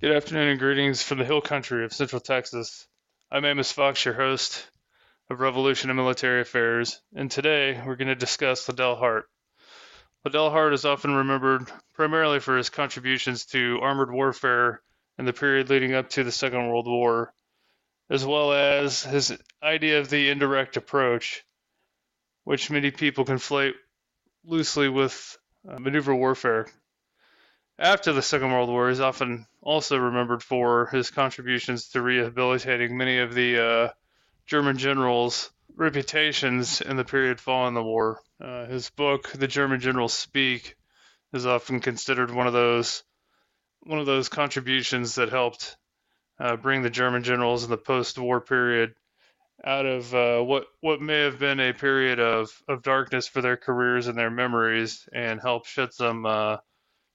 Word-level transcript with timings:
Good 0.00 0.16
afternoon 0.16 0.48
and 0.48 0.58
greetings 0.58 1.02
from 1.02 1.18
the 1.18 1.26
hill 1.26 1.42
country 1.42 1.84
of 1.84 1.92
Central 1.92 2.22
Texas. 2.22 2.88
I'm 3.30 3.44
Amos 3.44 3.70
Fox, 3.70 4.02
your 4.02 4.14
host 4.14 4.66
of 5.28 5.40
Revolution 5.40 5.90
and 5.90 5.96
Military 5.98 6.40
Affairs, 6.40 7.02
and 7.14 7.30
today 7.30 7.78
we're 7.84 7.96
going 7.96 8.08
to 8.08 8.14
discuss 8.14 8.66
Liddell 8.66 8.96
Hart. 8.96 9.28
Liddell 10.24 10.48
Hart 10.48 10.72
is 10.72 10.86
often 10.86 11.14
remembered 11.14 11.70
primarily 11.92 12.40
for 12.40 12.56
his 12.56 12.70
contributions 12.70 13.44
to 13.48 13.78
armored 13.82 14.10
warfare 14.10 14.80
in 15.18 15.26
the 15.26 15.34
period 15.34 15.68
leading 15.68 15.92
up 15.92 16.08
to 16.08 16.24
the 16.24 16.32
Second 16.32 16.66
World 16.66 16.86
War, 16.86 17.34
as 18.08 18.24
well 18.24 18.54
as 18.54 19.02
his 19.02 19.36
idea 19.62 20.00
of 20.00 20.08
the 20.08 20.30
indirect 20.30 20.78
approach, 20.78 21.44
which 22.44 22.70
many 22.70 22.90
people 22.90 23.26
conflate 23.26 23.74
loosely 24.46 24.88
with 24.88 25.36
uh, 25.68 25.78
maneuver 25.78 26.14
warfare 26.14 26.68
after 27.80 28.12
the 28.12 28.20
Second 28.20 28.52
World 28.52 28.68
War, 28.68 28.90
he's 28.90 29.00
often 29.00 29.46
also 29.62 29.96
remembered 29.96 30.42
for 30.42 30.86
his 30.86 31.10
contributions 31.10 31.88
to 31.88 32.02
rehabilitating 32.02 32.96
many 32.96 33.18
of 33.18 33.34
the 33.34 33.64
uh, 33.64 33.88
German 34.46 34.76
generals' 34.76 35.50
reputations 35.74 36.82
in 36.82 36.98
the 36.98 37.04
period 37.04 37.40
following 37.40 37.72
the 37.72 37.82
war. 37.82 38.20
Uh, 38.38 38.66
his 38.66 38.90
book, 38.90 39.32
The 39.32 39.48
German 39.48 39.80
Generals 39.80 40.12
Speak, 40.12 40.76
is 41.32 41.46
often 41.46 41.80
considered 41.80 42.30
one 42.30 42.46
of 42.46 42.52
those 42.52 43.02
one 43.82 43.98
of 43.98 44.04
those 44.04 44.28
contributions 44.28 45.14
that 45.14 45.30
helped 45.30 45.78
uh, 46.38 46.56
bring 46.56 46.82
the 46.82 46.90
German 46.90 47.22
generals 47.22 47.64
in 47.64 47.70
the 47.70 47.78
post-war 47.78 48.42
period 48.42 48.94
out 49.64 49.86
of 49.86 50.14
uh, 50.14 50.40
what 50.42 50.66
what 50.80 51.00
may 51.00 51.20
have 51.20 51.38
been 51.38 51.60
a 51.60 51.72
period 51.72 52.20
of, 52.20 52.50
of 52.68 52.82
darkness 52.82 53.26
for 53.26 53.40
their 53.40 53.56
careers 53.56 54.06
and 54.06 54.18
their 54.18 54.30
memories, 54.30 55.08
and 55.14 55.40
help 55.40 55.64
shed 55.64 55.94
some 55.94 56.26
uh, 56.26 56.58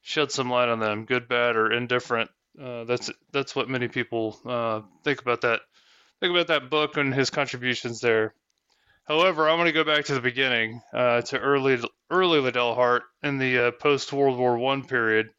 shed 0.05 0.31
some 0.31 0.51
light 0.51 0.69
on 0.69 0.79
them, 0.79 1.05
good, 1.05 1.27
bad, 1.27 1.55
or 1.55 1.71
indifferent. 1.71 2.29
Uh, 2.61 2.83
that's 2.85 3.11
that's 3.31 3.55
what 3.55 3.67
many 3.67 3.87
people 3.87 4.39
uh, 4.45 4.81
think 5.03 5.19
about 5.19 5.41
that 5.41 5.61
think 6.21 6.31
about 6.31 6.47
that 6.47 6.69
book 6.69 6.95
and 6.95 7.13
his 7.13 7.29
contributions 7.29 7.99
there. 7.99 8.33
However, 9.05 9.49
I'm 9.49 9.57
going 9.57 9.65
to 9.65 9.71
go 9.71 9.83
back 9.83 10.05
to 10.05 10.13
the 10.13 10.21
beginning 10.21 10.81
uh, 10.93 11.21
to 11.21 11.39
early 11.39 11.79
early 12.09 12.39
Liddell 12.39 12.75
Hart 12.75 13.03
in 13.23 13.39
the 13.39 13.67
uh, 13.67 13.71
post 13.71 14.13
World 14.13 14.37
War 14.37 14.57
One 14.57 14.85
period, 14.85 15.31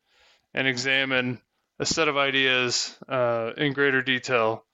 and 0.52 0.66
examine 0.66 1.40
a 1.78 1.86
set 1.86 2.08
of 2.08 2.16
ideas 2.16 2.94
uh, 3.08 3.52
in 3.56 3.72
greater 3.72 4.02
detail 4.02 4.64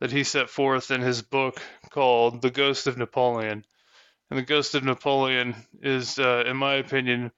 that 0.00 0.12
he 0.12 0.24
set 0.24 0.48
forth 0.48 0.90
in 0.90 1.02
his 1.02 1.20
book 1.20 1.60
called 1.90 2.40
"The 2.40 2.50
Ghost 2.50 2.86
of 2.86 2.96
Napoleon." 2.96 3.66
And 4.30 4.38
the 4.38 4.44
Ghost 4.44 4.74
of 4.74 4.82
Napoleon 4.82 5.54
is, 5.82 6.18
uh, 6.18 6.44
in 6.46 6.56
my 6.56 6.76
opinion, 6.76 7.32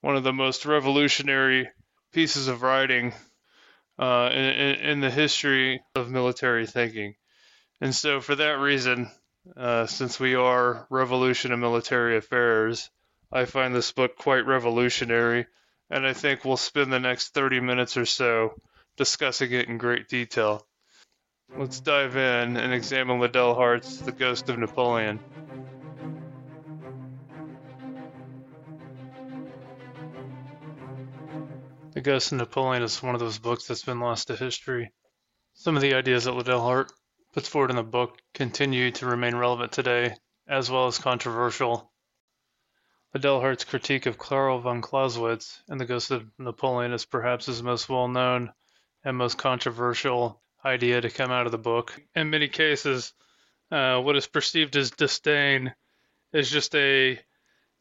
one 0.00 0.16
of 0.16 0.22
the 0.22 0.32
most 0.32 0.66
revolutionary 0.66 1.68
pieces 2.12 2.48
of 2.48 2.62
writing 2.62 3.12
uh, 3.98 4.30
in, 4.32 4.74
in, 4.76 5.00
the 5.00 5.10
history 5.10 5.80
of 5.94 6.10
military 6.10 6.66
thinking. 6.66 7.14
And 7.80 7.94
so, 7.94 8.20
for 8.20 8.36
that 8.36 8.60
reason, 8.60 9.10
uh, 9.56 9.86
since 9.86 10.20
we 10.20 10.34
are 10.34 10.86
revolution 10.90 11.52
in 11.52 11.60
military 11.60 12.16
affairs, 12.16 12.90
I 13.32 13.44
find 13.44 13.74
this 13.74 13.92
book 13.92 14.16
quite 14.16 14.46
revolutionary, 14.46 15.46
and 15.90 16.06
I 16.06 16.12
think 16.12 16.44
we'll 16.44 16.56
spend 16.56 16.92
the 16.92 17.00
next 17.00 17.34
30 17.34 17.60
minutes 17.60 17.96
or 17.96 18.06
so 18.06 18.54
discussing 18.96 19.52
it 19.52 19.68
in 19.68 19.78
great 19.78 20.08
detail. 20.08 20.66
Let's 21.56 21.80
dive 21.80 22.16
in 22.16 22.56
and 22.56 22.72
examine 22.72 23.20
Liddell 23.20 23.54
Hart's 23.54 23.98
The 23.98 24.12
Ghost 24.12 24.48
of 24.48 24.58
Napoleon. 24.58 25.20
Ghost 32.08 32.32
of 32.32 32.38
Napoleon 32.38 32.82
is 32.82 33.02
one 33.02 33.14
of 33.14 33.20
those 33.20 33.38
books 33.38 33.66
that's 33.66 33.82
been 33.82 34.00
lost 34.00 34.28
to 34.28 34.36
history. 34.36 34.90
Some 35.52 35.76
of 35.76 35.82
the 35.82 35.92
ideas 35.92 36.24
that 36.24 36.32
Liddell 36.32 36.62
Hart 36.62 36.90
puts 37.34 37.50
forward 37.50 37.68
in 37.68 37.76
the 37.76 37.82
book 37.82 38.18
continue 38.32 38.90
to 38.92 39.04
remain 39.04 39.36
relevant 39.36 39.72
today, 39.72 40.16
as 40.48 40.70
well 40.70 40.86
as 40.86 40.96
controversial. 40.96 41.92
Liddell 43.12 43.40
Hart's 43.40 43.64
critique 43.64 44.06
of 44.06 44.16
Carl 44.16 44.58
von 44.58 44.80
Clausewitz 44.80 45.62
and 45.68 45.78
The 45.78 45.84
Ghost 45.84 46.10
of 46.10 46.26
Napoleon 46.38 46.94
is 46.94 47.04
perhaps 47.04 47.44
his 47.44 47.62
most 47.62 47.90
well 47.90 48.08
known 48.08 48.54
and 49.04 49.14
most 49.14 49.36
controversial 49.36 50.40
idea 50.64 51.02
to 51.02 51.10
come 51.10 51.30
out 51.30 51.44
of 51.44 51.52
the 51.52 51.58
book. 51.58 51.94
In 52.14 52.30
many 52.30 52.48
cases, 52.48 53.12
uh, 53.70 54.00
what 54.00 54.16
is 54.16 54.26
perceived 54.26 54.76
as 54.76 54.92
disdain 54.92 55.74
is 56.32 56.50
just 56.50 56.74
a 56.74 57.20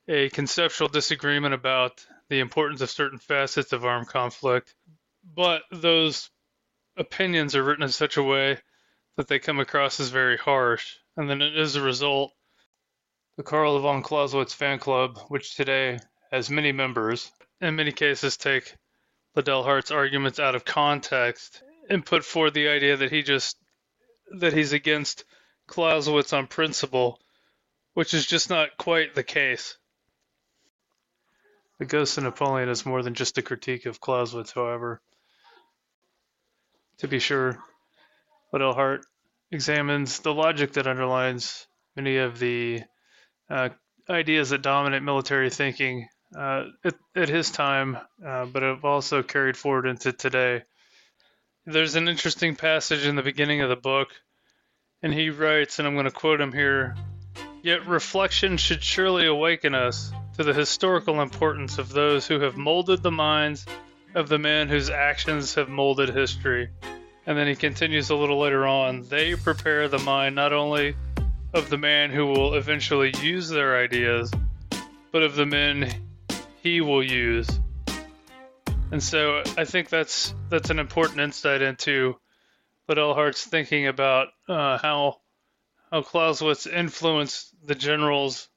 a 0.09 0.29
conceptual 0.31 0.89
disagreement 0.89 1.53
about 1.53 2.05
the 2.29 2.39
importance 2.39 2.81
of 2.81 2.89
certain 2.89 3.19
facets 3.19 3.73
of 3.73 3.85
armed 3.85 4.07
conflict, 4.07 4.73
but 5.23 5.63
those 5.71 6.29
opinions 6.97 7.55
are 7.55 7.63
written 7.63 7.83
in 7.83 7.89
such 7.89 8.17
a 8.17 8.23
way 8.23 8.57
that 9.15 9.27
they 9.27 9.39
come 9.39 9.59
across 9.59 9.99
as 9.99 10.09
very 10.09 10.37
harsh. 10.37 10.95
And 11.15 11.29
then 11.29 11.41
as 11.41 11.75
a 11.75 11.81
result, 11.81 12.31
the 13.37 13.43
Carl 13.43 13.79
von 13.79 14.01
Clausewitz 14.01 14.53
fan 14.53 14.79
club, 14.79 15.19
which 15.27 15.55
today 15.55 15.99
has 16.31 16.49
many 16.49 16.71
members, 16.71 17.31
in 17.61 17.75
many 17.75 17.91
cases 17.91 18.37
take 18.37 18.75
Liddell 19.35 19.63
Hart's 19.63 19.91
arguments 19.91 20.39
out 20.39 20.55
of 20.55 20.65
context 20.65 21.61
and 21.89 22.05
put 22.05 22.25
forward 22.25 22.53
the 22.53 22.69
idea 22.69 22.97
that 22.97 23.11
he 23.11 23.23
just 23.23 23.57
that 24.39 24.53
he's 24.53 24.73
against 24.73 25.23
Clausewitz 25.67 26.33
on 26.33 26.47
principle, 26.47 27.19
which 27.93 28.13
is 28.13 28.25
just 28.25 28.49
not 28.49 28.77
quite 28.77 29.15
the 29.15 29.23
case. 29.23 29.77
The 31.79 31.85
Ghost 31.85 32.17
of 32.17 32.23
Napoleon 32.23 32.69
is 32.69 32.85
more 32.85 33.03
than 33.03 33.13
just 33.13 33.37
a 33.37 33.43
critique 33.43 33.85
of 33.85 33.99
Clausewitz, 33.99 34.51
however. 34.51 35.01
To 36.99 37.07
be 37.07 37.19
sure, 37.19 37.59
Liddell 38.51 38.73
Hart 38.73 39.05
examines 39.51 40.19
the 40.19 40.33
logic 40.33 40.73
that 40.73 40.87
underlines 40.87 41.67
many 41.95 42.17
of 42.17 42.39
the 42.39 42.81
uh, 43.49 43.69
ideas 44.09 44.49
that 44.49 44.63
dominate 44.63 45.03
military 45.03 45.49
thinking 45.49 46.07
uh, 46.35 46.65
at, 46.83 46.95
at, 47.15 47.29
his 47.29 47.51
time, 47.51 47.97
uh, 48.25 48.45
but 48.45 48.63
have 48.63 48.83
also 48.83 49.21
carried 49.21 49.55
forward 49.55 49.85
into 49.85 50.11
today. 50.11 50.63
There's 51.65 51.95
an 51.95 52.07
interesting 52.07 52.55
passage 52.55 53.05
in 53.05 53.15
the 53.15 53.21
beginning 53.21 53.61
of 53.61 53.69
the 53.69 53.75
book, 53.75 54.09
and 55.03 55.13
he 55.13 55.29
writes, 55.29 55.79
and 55.79 55.87
I'm 55.87 55.93
going 55.93 56.05
to 56.05 56.11
quote 56.11 56.41
him 56.41 56.51
here 56.51 56.95
Yet 57.61 57.87
reflection 57.87 58.57
should 58.57 58.83
surely 58.83 59.25
awaken 59.25 59.75
us 59.75 60.11
to 60.37 60.43
the 60.43 60.53
historical 60.53 61.21
importance 61.21 61.79
of 61.79 61.89
those 61.89 62.27
who 62.27 62.39
have 62.39 62.57
molded 62.57 63.01
the 63.01 63.11
minds 63.11 63.65
of 64.13 64.29
the 64.29 64.37
men 64.37 64.69
whose 64.69 64.89
actions 64.89 65.55
have 65.55 65.67
molded 65.67 66.09
history. 66.09 66.69
And 67.25 67.37
then 67.37 67.47
he 67.47 67.55
continues 67.55 68.09
a 68.09 68.15
little 68.15 68.39
later 68.39 68.65
on 68.67 69.01
they 69.03 69.35
prepare 69.35 69.87
the 69.87 69.99
mind 69.99 70.35
not 70.35 70.53
only 70.53 70.95
of 71.53 71.69
the 71.69 71.77
man 71.77 72.11
who 72.11 72.27
will 72.27 72.53
eventually 72.53 73.13
use 73.21 73.49
their 73.49 73.77
ideas, 73.77 74.31
but 75.11 75.23
of 75.23 75.35
the 75.35 75.45
men 75.45 75.91
he 76.61 76.81
will 76.81 77.03
use. 77.03 77.49
And 78.91 79.01
so 79.01 79.41
I 79.57 79.65
think 79.65 79.89
that's 79.89 80.33
that's 80.49 80.69
an 80.69 80.79
important 80.79 81.19
insight 81.19 81.61
into 81.61 82.15
Liddell 82.87 83.15
Hart's 83.15 83.43
thinking 83.43 83.87
about 83.87 84.27
uh, 84.47 84.77
how 84.77 85.17
how 85.91 86.03
Clausewitz 86.03 86.67
influenced 86.67 87.53
the 87.65 87.75
generals 87.75 88.49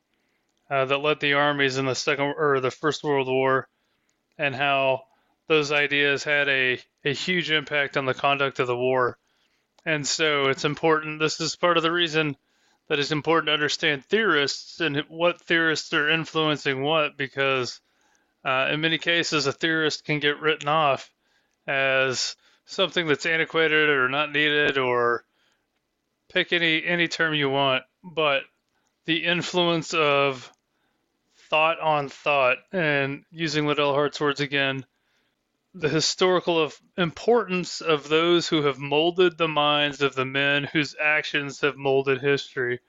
uh, 0.71 0.85
that 0.85 0.99
led 0.99 1.21
the 1.21 1.35
armies 1.35 1.77
in 1.77 1.87
the 1.87 1.95
second 1.95 2.35
or 2.39 2.61
the 2.61 2.71
First 2.71 3.03
World 3.03 3.27
War, 3.27 3.69
and 4.39 4.55
how 4.55 5.03
those 5.49 5.73
ideas 5.73 6.23
had 6.23 6.49
a, 6.49 6.79
a 7.05 7.13
huge 7.13 7.51
impact 7.51 7.97
on 7.97 8.07
the 8.07 8.15
conduct 8.15 8.61
of 8.61 8.69
the 8.69 8.77
war. 8.77 9.19
And 9.85 10.07
so 10.07 10.45
it's 10.45 10.65
important. 10.65 11.19
This 11.19 11.41
is 11.41 11.57
part 11.57 11.77
of 11.77 11.83
the 11.83 11.91
reason 11.91 12.37
that 12.89 12.99
it's 12.99 13.13
important 13.13 13.47
to 13.47 13.53
understand 13.53 14.05
theorists 14.05 14.81
and 14.81 14.99
what 15.09 15.41
theorists 15.41 15.93
are 15.93 16.11
influencing 16.11 16.83
what, 16.83 17.17
because 17.17 17.81
uh, 18.45 18.69
in 18.71 18.81
many 18.81 18.99
cases, 18.99 19.47
a 19.47 19.53
theorist 19.53 20.05
can 20.05 20.19
get 20.19 20.41
written 20.41 20.69
off 20.69 21.13
as 21.67 22.37
something 22.65 23.07
that's 23.07 23.27
antiquated 23.27 23.89
or 23.89 24.09
not 24.09 24.33
needed, 24.33 24.79
or 24.79 25.25
pick 26.33 26.53
any 26.53 26.85
any 26.85 27.09
term 27.09 27.35
you 27.35 27.51
want. 27.51 27.83
But 28.03 28.43
the 29.07 29.25
influence 29.25 29.95
of 29.95 30.51
thought 31.50 31.81
on 31.81 32.08
thought, 32.08 32.58
and 32.73 33.25
using 33.32 33.67
Liddell 33.67 33.93
Hart's 33.93 34.20
words 34.20 34.41
again, 34.41 34.87
the 35.75 35.88
historical 35.88 36.58
of 36.61 36.81
importance 36.97 37.81
of 37.81 38.08
those 38.08 38.49
who 38.49 38.62
have 38.62 38.79
molded 38.79 39.37
the 39.37 39.49
minds 39.49 40.00
of 40.00 40.14
the 40.14 40.25
men 40.25 40.64
whose 40.64 40.94
actions 41.00 41.61
have 41.61 41.76
molded 41.76 42.20
history. 42.20 42.81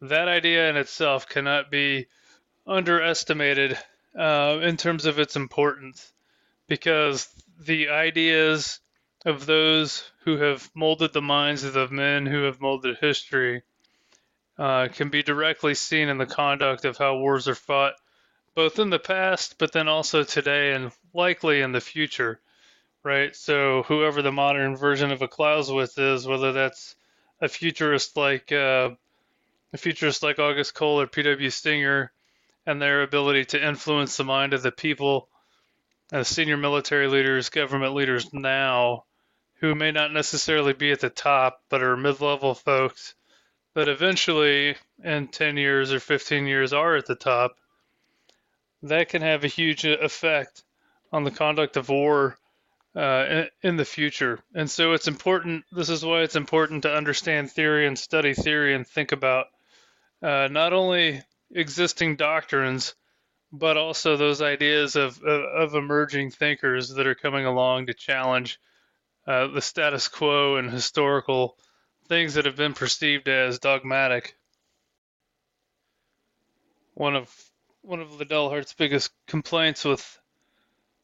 That 0.00 0.28
idea 0.28 0.70
in 0.70 0.76
itself 0.76 1.28
cannot 1.28 1.70
be 1.70 2.06
underestimated 2.66 3.76
uh, 4.16 4.60
in 4.62 4.76
terms 4.76 5.06
of 5.06 5.18
its 5.18 5.36
importance 5.36 6.12
because 6.68 7.28
the 7.58 7.88
ideas 7.88 8.80
of 9.24 9.46
those 9.46 10.10
who 10.24 10.38
have 10.38 10.70
molded 10.74 11.12
the 11.12 11.22
minds 11.22 11.64
of 11.64 11.72
the 11.72 11.88
men 11.88 12.26
who 12.26 12.44
have 12.44 12.60
molded 12.60 12.98
history 12.98 13.62
uh, 14.62 14.86
can 14.86 15.08
be 15.08 15.24
directly 15.24 15.74
seen 15.74 16.08
in 16.08 16.18
the 16.18 16.26
conduct 16.26 16.84
of 16.84 16.96
how 16.96 17.16
wars 17.16 17.48
are 17.48 17.54
fought 17.56 17.94
both 18.54 18.78
in 18.78 18.90
the 18.90 18.98
past, 18.98 19.56
but 19.58 19.72
then 19.72 19.88
also 19.88 20.22
today 20.22 20.72
and 20.72 20.92
likely 21.12 21.62
in 21.62 21.72
the 21.72 21.80
future, 21.80 22.38
right? 23.02 23.34
So 23.34 23.82
whoever 23.82 24.22
the 24.22 24.30
modern 24.30 24.76
version 24.76 25.10
of 25.10 25.20
a 25.20 25.26
Clausewitz 25.26 25.98
is, 25.98 26.28
whether 26.28 26.52
that's 26.52 26.94
a 27.40 27.48
futurist 27.48 28.16
like 28.16 28.52
uh, 28.52 28.90
a 29.72 29.78
futurist 29.78 30.22
like 30.22 30.38
August 30.38 30.74
Cole 30.74 31.00
or 31.00 31.08
P.W. 31.08 31.50
Singer, 31.50 32.12
and 32.64 32.80
their 32.80 33.02
ability 33.02 33.46
to 33.46 33.66
influence 33.66 34.16
the 34.16 34.22
mind 34.22 34.54
of 34.54 34.62
the 34.62 34.70
people 34.70 35.28
as 36.12 36.28
senior 36.28 36.56
military 36.56 37.08
leaders, 37.08 37.48
government 37.48 37.94
leaders 37.94 38.32
now, 38.32 39.06
who 39.54 39.74
may 39.74 39.90
not 39.90 40.12
necessarily 40.12 40.72
be 40.72 40.92
at 40.92 41.00
the 41.00 41.10
top, 41.10 41.62
but 41.68 41.82
are 41.82 41.96
mid-level 41.96 42.54
folks, 42.54 43.16
but 43.74 43.88
eventually 43.88 44.76
in 45.02 45.28
10 45.28 45.56
years 45.56 45.92
or 45.92 46.00
15 46.00 46.46
years 46.46 46.72
are 46.72 46.96
at 46.96 47.06
the 47.06 47.14
top 47.14 47.56
that 48.82 49.08
can 49.08 49.22
have 49.22 49.44
a 49.44 49.48
huge 49.48 49.84
effect 49.84 50.64
on 51.12 51.24
the 51.24 51.30
conduct 51.30 51.76
of 51.76 51.88
war 51.88 52.36
uh, 52.94 53.44
in, 53.62 53.76
the 53.76 53.84
future. 53.84 54.38
And 54.54 54.70
so 54.70 54.92
it's 54.92 55.08
important. 55.08 55.64
This 55.72 55.88
is 55.88 56.04
why 56.04 56.22
it's 56.22 56.36
important 56.36 56.82
to 56.82 56.94
understand 56.94 57.50
theory 57.50 57.86
and 57.86 57.98
study 57.98 58.34
theory 58.34 58.74
and 58.74 58.86
think 58.86 59.12
about 59.12 59.46
uh, 60.22 60.48
not 60.50 60.72
only 60.72 61.22
existing 61.50 62.16
doctrines, 62.16 62.94
but 63.52 63.76
also 63.76 64.16
those 64.16 64.42
ideas 64.42 64.96
of, 64.96 65.22
of, 65.22 65.42
of, 65.42 65.74
emerging 65.74 66.30
thinkers 66.30 66.90
that 66.90 67.06
are 67.06 67.14
coming 67.14 67.44
along 67.44 67.86
to 67.86 67.94
challenge 67.94 68.58
uh, 69.26 69.46
the 69.48 69.60
status 69.60 70.08
quo 70.08 70.56
and 70.56 70.70
historical 70.70 71.56
things 72.12 72.34
that 72.34 72.44
have 72.44 72.56
been 72.56 72.74
perceived 72.74 73.26
as 73.26 73.58
dogmatic. 73.58 74.36
One 76.92 77.16
of 77.16 77.34
one 77.80 78.00
of 78.00 78.18
Liddell 78.18 78.50
Hart's 78.50 78.74
biggest 78.74 79.10
complaints 79.26 79.82
with 79.82 80.20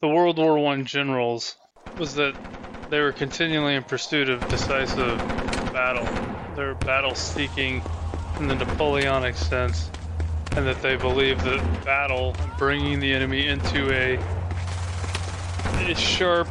the 0.03 0.09
World 0.09 0.37
War 0.37 0.59
One 0.59 0.85
generals 0.85 1.57
was 1.99 2.17
that 2.17 2.35
they 2.91 3.01
were 3.01 3.13
continually 3.13 3.75
in 3.75 3.85
pursuit 3.85 4.29
of 4.29 4.47
decisive 4.51 5.17
battle. 5.73 6.05
They 6.55 6.63
were 6.63 6.75
battle 6.75 7.15
seeking 7.15 7.81
in 8.39 8.49
the 8.49 8.57
Napoleonic 8.57 9.35
sense, 9.35 9.91
and 10.57 10.67
that 10.67 10.83
they 10.83 10.97
believed 10.97 11.41
that 11.41 11.87
battle, 11.87 12.35
bringing 12.59 13.01
the 13.01 13.15
enemy 13.15 13.47
into 13.47 13.91
a, 13.93 14.19
a 15.91 15.95
sharp, 15.95 16.49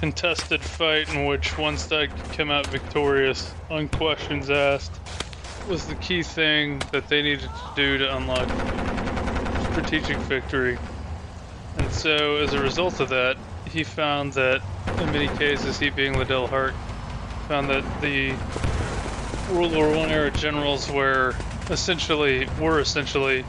contested 0.00 0.60
fight 0.60 1.12
in 1.14 1.26
which 1.26 1.56
one 1.56 1.76
side 1.78 2.10
come 2.32 2.50
out 2.50 2.66
victorious, 2.66 3.52
on 3.70 3.88
questions 3.88 4.50
asked, 4.50 4.92
was 5.68 5.86
the 5.86 5.94
key 5.96 6.22
thing 6.22 6.82
that 6.92 7.08
they 7.08 7.22
needed 7.22 7.48
to 7.48 7.72
do 7.74 7.98
to 7.98 8.16
unlock 8.16 8.48
strategic 9.72 10.16
victory. 10.18 10.78
And 11.78 11.90
so, 11.90 12.36
as 12.36 12.52
a 12.52 12.60
result 12.60 13.00
of 13.00 13.08
that, 13.08 13.36
he 13.70 13.82
found 13.82 14.34
that 14.34 14.62
in 15.00 15.12
many 15.12 15.28
cases, 15.38 15.78
he 15.78 15.90
being 15.90 16.18
Liddell 16.18 16.46
Hart, 16.46 16.74
found 17.48 17.68
that 17.70 17.84
the 18.00 18.34
World 19.52 19.74
War 19.74 19.88
One 19.94 20.10
era 20.10 20.30
generals 20.30 20.90
were 20.90 21.34
essentially 21.70 22.46
were 22.60 22.80
essentially 22.80 23.44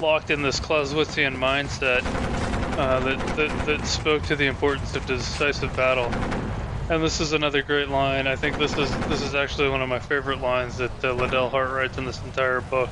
locked 0.00 0.30
in 0.30 0.42
this 0.42 0.60
Clausewitzian 0.60 1.36
mindset 1.36 2.02
uh, 2.78 3.00
that, 3.00 3.18
that 3.36 3.66
that 3.66 3.86
spoke 3.86 4.22
to 4.22 4.36
the 4.36 4.46
importance 4.46 4.94
of 4.94 5.04
decisive 5.04 5.74
battle. 5.76 6.08
And 6.90 7.02
this 7.02 7.20
is 7.20 7.32
another 7.32 7.62
great 7.62 7.88
line. 7.88 8.26
I 8.26 8.36
think 8.36 8.56
this 8.56 8.78
is 8.78 8.90
this 9.08 9.20
is 9.22 9.34
actually 9.34 9.68
one 9.68 9.82
of 9.82 9.88
my 9.88 9.98
favorite 9.98 10.40
lines 10.40 10.78
that 10.78 11.04
uh, 11.04 11.12
Liddell 11.12 11.50
Hart 11.50 11.70
writes 11.72 11.98
in 11.98 12.04
this 12.04 12.22
entire 12.22 12.60
book 12.60 12.88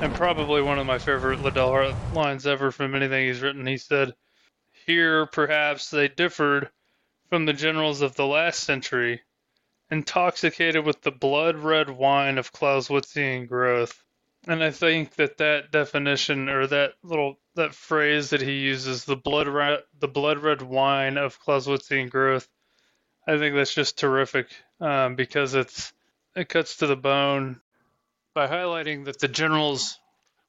and 0.00 0.14
probably 0.14 0.62
one 0.62 0.78
of 0.78 0.86
my 0.86 0.98
favorite 0.98 1.42
Liddell 1.42 1.70
Hart 1.70 1.94
lines 2.14 2.46
ever 2.46 2.70
from 2.70 2.94
anything 2.94 3.26
he's 3.26 3.42
written. 3.42 3.66
He 3.66 3.76
said, 3.76 4.14
Here 4.86 5.26
perhaps 5.26 5.90
they 5.90 6.08
differed 6.08 6.70
from 7.28 7.44
the 7.44 7.52
generals 7.52 8.02
of 8.02 8.14
the 8.14 8.26
last 8.26 8.60
century, 8.60 9.22
intoxicated 9.90 10.84
with 10.84 11.02
the 11.02 11.10
blood 11.10 11.56
red 11.56 11.90
wine 11.90 12.38
of 12.38 12.52
Clausewitzian 12.52 13.48
growth. 13.48 14.02
And 14.46 14.62
I 14.62 14.70
think 14.70 15.14
that 15.14 15.38
that 15.38 15.70
definition 15.72 16.48
or 16.48 16.66
that 16.66 16.92
little 17.02 17.38
that 17.54 17.74
phrase 17.74 18.30
that 18.30 18.40
he 18.40 18.60
uses, 18.60 19.04
the 19.04 19.16
blood 19.16 19.48
red, 19.48 19.80
the 19.98 20.08
blood 20.08 20.38
red 20.38 20.62
wine 20.62 21.16
of 21.16 21.40
Clausewitzian 21.40 22.10
growth, 22.10 22.48
I 23.26 23.38
think 23.38 23.54
that's 23.54 23.74
just 23.74 23.98
terrific 23.98 24.48
um, 24.80 25.16
because 25.16 25.54
it's 25.54 25.92
it 26.36 26.48
cuts 26.48 26.78
to 26.78 26.86
the 26.86 26.96
bone 26.96 27.60
by 28.34 28.48
highlighting 28.48 29.04
that 29.04 29.20
the 29.20 29.28
generals 29.28 29.98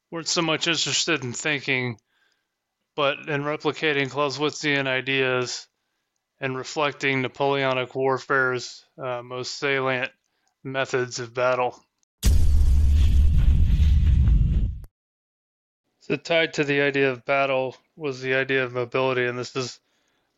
weren't 0.09 0.27
so 0.27 0.41
much 0.41 0.67
interested 0.67 1.24
in 1.24 1.33
thinking, 1.33 2.00
but 2.95 3.17
in 3.29 3.43
replicating 3.43 4.09
Clausewitzian 4.09 4.88
ideas 4.88 5.67
and 6.39 6.57
reflecting 6.57 7.21
Napoleonic 7.21 7.93
warfare's 7.95 8.83
uh, 8.97 9.21
most 9.21 9.57
salient 9.57 10.12
methods 10.63 11.19
of 11.19 11.33
battle. 11.33 11.85
So, 16.07 16.15
tied 16.15 16.53
to 16.53 16.63
the 16.63 16.81
idea 16.81 17.09
of 17.09 17.25
battle 17.25 17.75
was 17.95 18.21
the 18.21 18.35
idea 18.35 18.63
of 18.63 18.74
mobility, 18.74 19.25
and 19.25 19.39
this 19.39 19.55
is 19.55 19.79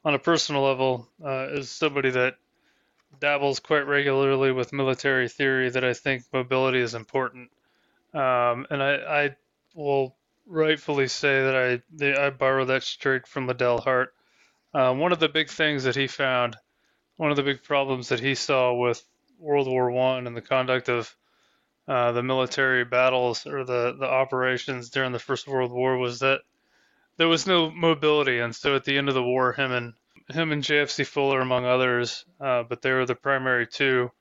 on 0.05 0.13
a 0.13 0.19
personal 0.19 0.61
level, 0.61 1.09
uh, 1.21 1.47
as 1.57 1.69
somebody 1.69 2.09
that 2.11 2.37
dabbles 3.19 3.59
quite 3.59 3.85
regularly 3.85 4.53
with 4.53 4.71
military 4.71 5.27
theory 5.27 5.69
that 5.69 5.83
I 5.83 5.93
think 5.93 6.23
mobility 6.31 6.79
is 6.79 6.93
important. 6.93 7.51
Um, 8.13 8.65
and 8.69 8.81
I, 8.81 8.93
I, 8.95 9.35
will 9.75 10.15
rightfully 10.45 11.09
say 11.09 11.43
that 11.43 11.83
I, 12.01 12.27
I 12.27 12.29
borrow 12.29 12.63
that 12.63 12.83
straight 12.83 13.27
from 13.27 13.45
Liddell 13.45 13.81
Hart. 13.81 14.13
Um, 14.73 14.99
one 14.99 15.11
of 15.11 15.19
the 15.19 15.27
big 15.27 15.49
things 15.49 15.83
that 15.83 15.97
he 15.97 16.07
found, 16.07 16.55
one 17.17 17.29
of 17.29 17.35
the 17.35 17.43
big 17.43 17.61
problems 17.61 18.07
that 18.07 18.21
he 18.21 18.35
saw 18.35 18.73
with 18.73 19.03
World 19.37 19.67
War 19.67 19.91
One 19.91 20.27
and 20.27 20.37
the 20.37 20.41
conduct 20.41 20.87
of 20.87 21.13
uh, 21.87 22.11
the 22.11 22.23
military 22.23 22.83
battles 22.83 23.45
or 23.47 23.63
the, 23.63 23.95
the 23.97 24.05
operations 24.05 24.89
during 24.89 25.11
the 25.11 25.19
First 25.19 25.47
World 25.47 25.71
War 25.71 25.97
was 25.97 26.19
that 26.19 26.41
there 27.17 27.27
was 27.27 27.47
no 27.47 27.71
mobility, 27.71 28.39
and 28.39 28.55
so 28.55 28.75
at 28.75 28.83
the 28.83 28.97
end 28.97 29.07
of 29.09 29.15
the 29.15 29.23
war, 29.23 29.53
him 29.53 29.71
and 29.71 29.93
him 30.29 30.51
and 30.51 30.63
JFC 30.63 31.05
Fuller, 31.05 31.39
among 31.39 31.65
others, 31.65 32.25
uh, 32.39 32.63
but 32.63 32.81
they 32.81 32.91
were 32.91 33.05
the 33.05 33.15
primary 33.15 33.65
two. 33.65 34.11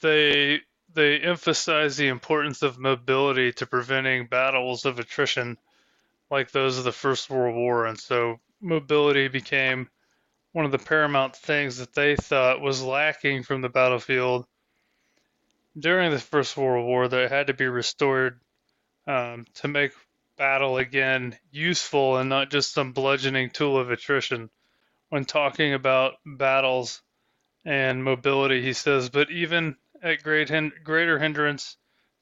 They 0.00 0.60
they 0.92 1.18
emphasized 1.20 1.98
the 1.98 2.08
importance 2.08 2.62
of 2.62 2.78
mobility 2.78 3.52
to 3.52 3.66
preventing 3.66 4.26
battles 4.26 4.84
of 4.84 4.98
attrition 4.98 5.58
like 6.30 6.50
those 6.50 6.76
of 6.78 6.84
the 6.84 6.92
First 6.92 7.30
World 7.30 7.54
War, 7.54 7.86
and 7.86 7.98
so 7.98 8.40
mobility 8.60 9.28
became 9.28 9.88
one 10.52 10.64
of 10.64 10.72
the 10.72 10.78
paramount 10.78 11.36
things 11.36 11.78
that 11.78 11.94
they 11.94 12.16
thought 12.16 12.60
was 12.60 12.82
lacking 12.82 13.44
from 13.44 13.60
the 13.60 13.68
battlefield 13.68 14.46
during 15.78 16.10
the 16.10 16.18
First 16.18 16.56
World 16.56 16.86
War 16.86 17.08
that 17.08 17.30
had 17.30 17.48
to 17.48 17.54
be 17.54 17.66
restored 17.66 18.40
um, 19.06 19.46
to 19.54 19.68
make 19.68 19.92
battle 20.36 20.78
again 20.78 21.36
useful 21.50 22.16
and 22.16 22.28
not 22.28 22.50
just 22.50 22.72
some 22.72 22.92
bludgeoning 22.92 23.50
tool 23.50 23.78
of 23.78 23.90
attrition. 23.90 24.50
When 25.10 25.24
talking 25.24 25.74
about 25.74 26.14
battles 26.26 27.02
and 27.64 28.04
mobility, 28.04 28.62
he 28.62 28.72
says, 28.72 29.10
but 29.10 29.30
even 29.30 29.76
at 30.02 30.22
great 30.22 30.48
hin- 30.48 30.72
greater 30.84 31.18
hindrance 31.18 31.76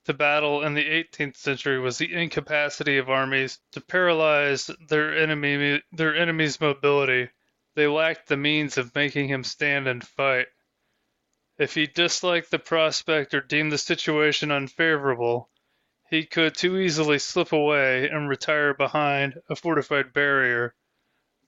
to 0.07 0.15
battle 0.15 0.63
in 0.65 0.75
the 0.75 0.85
18th 0.85 1.37
century 1.37 1.79
was 1.79 1.99
the 1.99 2.13
incapacity 2.15 2.99
of 2.99 3.11
armies 3.11 3.59
to 3.73 3.81
paralyze 3.81 4.71
their 4.89 5.17
enemy 5.19 5.83
their 5.93 6.17
enemy's 6.17 6.61
mobility. 6.61 7.29
They 7.75 7.87
lacked 7.89 8.29
the 8.29 8.37
means 8.37 8.79
of 8.79 8.95
making 8.95 9.29
him 9.29 9.45
stand 9.45 9.89
and 9.89 10.07
fight. 10.07 10.47
If 11.59 11.75
he 11.75 11.87
disliked 11.87 12.51
the 12.51 12.59
prospect 12.59 13.33
or 13.33 13.41
deemed 13.41 13.73
the 13.73 13.79
situation 13.79 14.53
unfavorable, 14.53 15.49
he 16.11 16.27
could 16.27 16.55
too 16.55 16.79
easily 16.79 17.19
slip 17.19 17.53
away 17.53 18.09
and 18.09 18.29
retire 18.29 18.75
behind 18.75 19.41
a 19.49 19.57
fortified 19.57 20.13
barrier. 20.13 20.75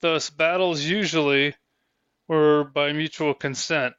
Thus, 0.01 0.29
battles 0.29 0.81
usually 0.81 1.55
were 2.27 2.63
by 2.63 2.91
mutual 2.91 3.33
consent. 3.33 3.95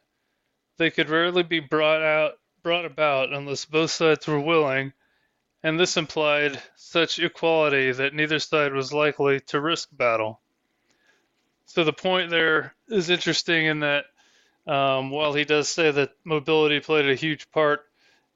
They 0.79 0.91
could 0.91 1.09
rarely 1.09 1.43
be 1.43 1.61
brought 1.61 2.03
out 2.03 2.41
brought 2.63 2.85
about 2.85 3.33
unless 3.33 3.65
both 3.65 3.91
sides 3.91 4.27
were 4.27 4.41
willing, 4.41 4.93
and 5.63 5.79
this 5.79 5.97
implied 5.97 6.61
such 6.75 7.19
equality 7.19 7.93
that 7.93 8.15
neither 8.15 8.39
side 8.39 8.73
was 8.73 8.93
likely 8.93 9.41
to 9.41 9.61
risk 9.61 9.89
battle. 9.93 10.41
So 11.67 11.85
the 11.85 11.93
point 11.93 12.31
there 12.31 12.75
is 12.89 13.11
interesting 13.11 13.67
in 13.67 13.81
that 13.81 14.07
um, 14.67 15.11
while 15.11 15.33
he 15.33 15.45
does 15.45 15.69
say 15.69 15.91
that 15.91 16.13
mobility 16.25 16.81
played 16.81 17.09
a 17.09 17.15
huge 17.15 17.51
part 17.51 17.85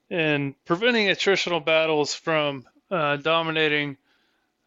in 0.09 0.55
preventing 0.65 1.07
attritional 1.07 1.63
battles 1.63 2.13
from 2.13 2.65
uh, 2.91 3.17
dominating 3.17 3.97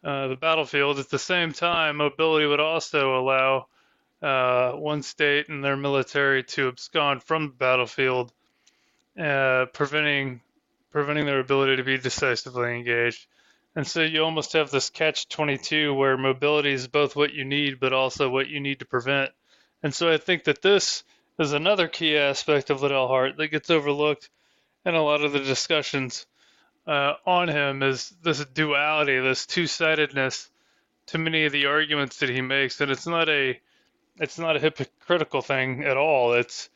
uh, 0.05 0.29
the 0.29 0.37
battlefield. 0.37 0.99
At 0.99 1.11
the 1.11 1.19
same 1.19 1.53
time, 1.53 1.97
mobility 1.97 2.47
would 2.47 2.61
also 2.61 3.19
allow 3.19 3.67
uh, 4.23 4.73
one 4.73 5.03
state 5.03 5.49
and 5.49 5.65
their 5.65 5.77
military 5.77 6.43
to 6.43 6.69
abscond 6.69 7.23
from 7.23 7.49
the 7.49 7.55
battlefield, 7.55 8.33
uh, 9.19 9.67
preventing 9.73 10.41
preventing 10.91 11.27
their 11.27 11.41
ability 11.41 11.77
to 11.77 11.85
be 11.85 11.99
decisively 11.99 12.75
engaged. 12.75 13.27
And 13.77 13.87
so 13.87 14.03
you 14.03 14.25
almost 14.25 14.55
have 14.55 14.71
this 14.71 14.89
catch 14.91 15.29
22 15.29 15.93
where 15.93 16.17
mobility 16.17 16.73
is 16.73 16.89
both 16.89 17.15
what 17.15 17.35
you 17.35 17.45
need, 17.45 17.79
but 17.79 17.93
also 17.93 18.31
what 18.31 18.49
you 18.49 18.59
need 18.59 18.79
to 18.79 18.87
prevent. 18.87 19.31
And 19.83 19.95
so 19.95 20.11
I 20.11 20.17
think 20.17 20.45
that 20.45 20.63
this 20.63 21.05
is 21.39 21.53
another 21.53 21.89
key 21.89 22.17
aspect 22.17 22.71
of 22.71 22.83
Liddell 22.83 23.09
Hart 23.09 23.37
that 23.37 23.49
gets 23.49 23.71
overlooked 23.71 24.29
in 24.85 24.95
a 24.95 25.03
lot 25.03 25.23
of 25.23 25.33
the 25.33 25.41
discussions 25.41 26.27
uh, 26.87 27.15
on 27.27 27.49
him 27.49 27.83
is 27.83 28.15
this 28.23 28.45
duality, 28.47 29.21
this 29.21 29.47
two-sidedness 29.47 30.49
to 31.07 31.19
many 31.19 31.45
of 31.45 31.53
the 31.53 31.67
arguments 31.67 32.19
that 32.19 32.29
he 32.31 32.41
makes, 32.41 32.81
and 32.81 32.91
it's 32.91 33.07
not 33.07 33.29
a 33.29 33.59
it's 34.21 34.39
not 34.39 34.57
a 34.57 34.61
hypocritical 34.61 35.43
thing 35.43 35.85
at 35.85 35.97
all. 35.97 36.33
It's 36.33 36.71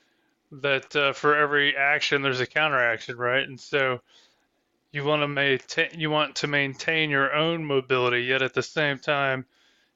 that 0.53 0.95
uh, 0.95 1.13
for 1.13 1.37
every 1.37 1.77
action 1.77 2.23
there's 2.23 2.41
a 2.41 2.47
counteraction, 2.47 3.17
right? 3.17 3.43
And 3.43 3.59
so 3.59 4.01
you 4.93 5.05
want 5.05 5.23
to 5.23 5.29
maintain 5.29 5.89
you 5.99 6.11
want 6.11 6.37
to 6.37 6.47
maintain 6.47 7.11
your 7.11 7.35
own 7.35 7.65
mobility, 7.65 8.25
yet 8.25 8.43
at 8.43 8.55
the 8.55 8.63
same 8.63 8.99
time 8.99 9.47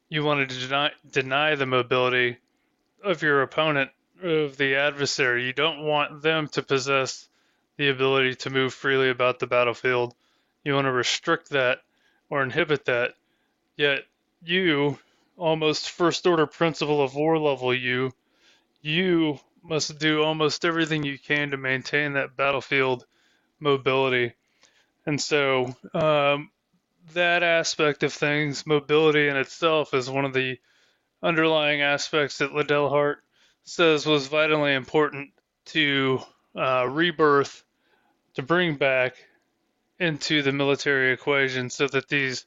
you 0.08 0.24
want 0.24 0.48
to 0.48 0.58
deny 0.58 0.90
deny 1.10 1.54
the 1.54 1.66
mobility 1.66 2.38
of 3.04 3.22
your 3.22 3.42
opponent, 3.42 3.90
of 4.22 4.56
the 4.56 4.76
adversary. 4.76 5.44
You 5.44 5.52
don't 5.52 5.84
want 5.84 6.22
them 6.22 6.48
to 6.48 6.62
possess 6.62 7.28
the 7.76 7.88
ability 7.88 8.36
to 8.36 8.50
move 8.50 8.72
freely 8.72 9.10
about 9.10 9.38
the 9.38 9.46
battlefield. 9.46 10.14
You 10.64 10.74
want 10.74 10.86
to 10.86 10.92
restrict 10.92 11.50
that 11.50 11.78
or 12.30 12.42
inhibit 12.42 12.86
that. 12.86 13.14
Yet 13.76 14.00
you, 14.42 14.98
almost 15.36 15.90
first 15.90 16.26
order 16.26 16.46
principle 16.46 17.02
of 17.02 17.14
war 17.14 17.38
level 17.38 17.74
you, 17.74 18.12
you 18.80 19.38
must 19.62 19.98
do 19.98 20.22
almost 20.22 20.64
everything 20.64 21.04
you 21.04 21.18
can 21.18 21.50
to 21.50 21.56
maintain 21.56 22.14
that 22.14 22.36
battlefield 22.36 23.04
mobility. 23.60 24.32
And 25.04 25.20
so 25.20 25.74
um, 25.92 26.50
that 27.14 27.42
aspect 27.42 28.02
of 28.02 28.12
things, 28.12 28.66
mobility 28.66 29.28
in 29.28 29.36
itself, 29.36 29.94
is 29.94 30.08
one 30.08 30.24
of 30.24 30.32
the 30.32 30.58
underlying 31.22 31.82
aspects 31.82 32.38
that 32.38 32.54
Liddell 32.54 32.88
Hart 32.88 33.22
says 33.66 34.06
was 34.06 34.28
vitally 34.28 34.74
important 34.74 35.30
to 35.66 36.20
uh, 36.56 36.86
rebirth 36.88 37.64
to 38.34 38.42
bring 38.42 38.76
back 38.76 39.16
into 39.98 40.42
the 40.42 40.52
military 40.52 41.12
equation 41.12 41.68
so 41.68 41.86
that 41.88 42.08
these 42.08 42.46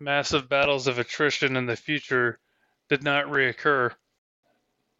massive 0.00 0.48
battles 0.48 0.88
of 0.88 0.98
attrition 0.98 1.56
in 1.56 1.66
the 1.66 1.76
future 1.76 2.38
did 2.88 3.02
not 3.02 3.26
reoccur. 3.26 3.92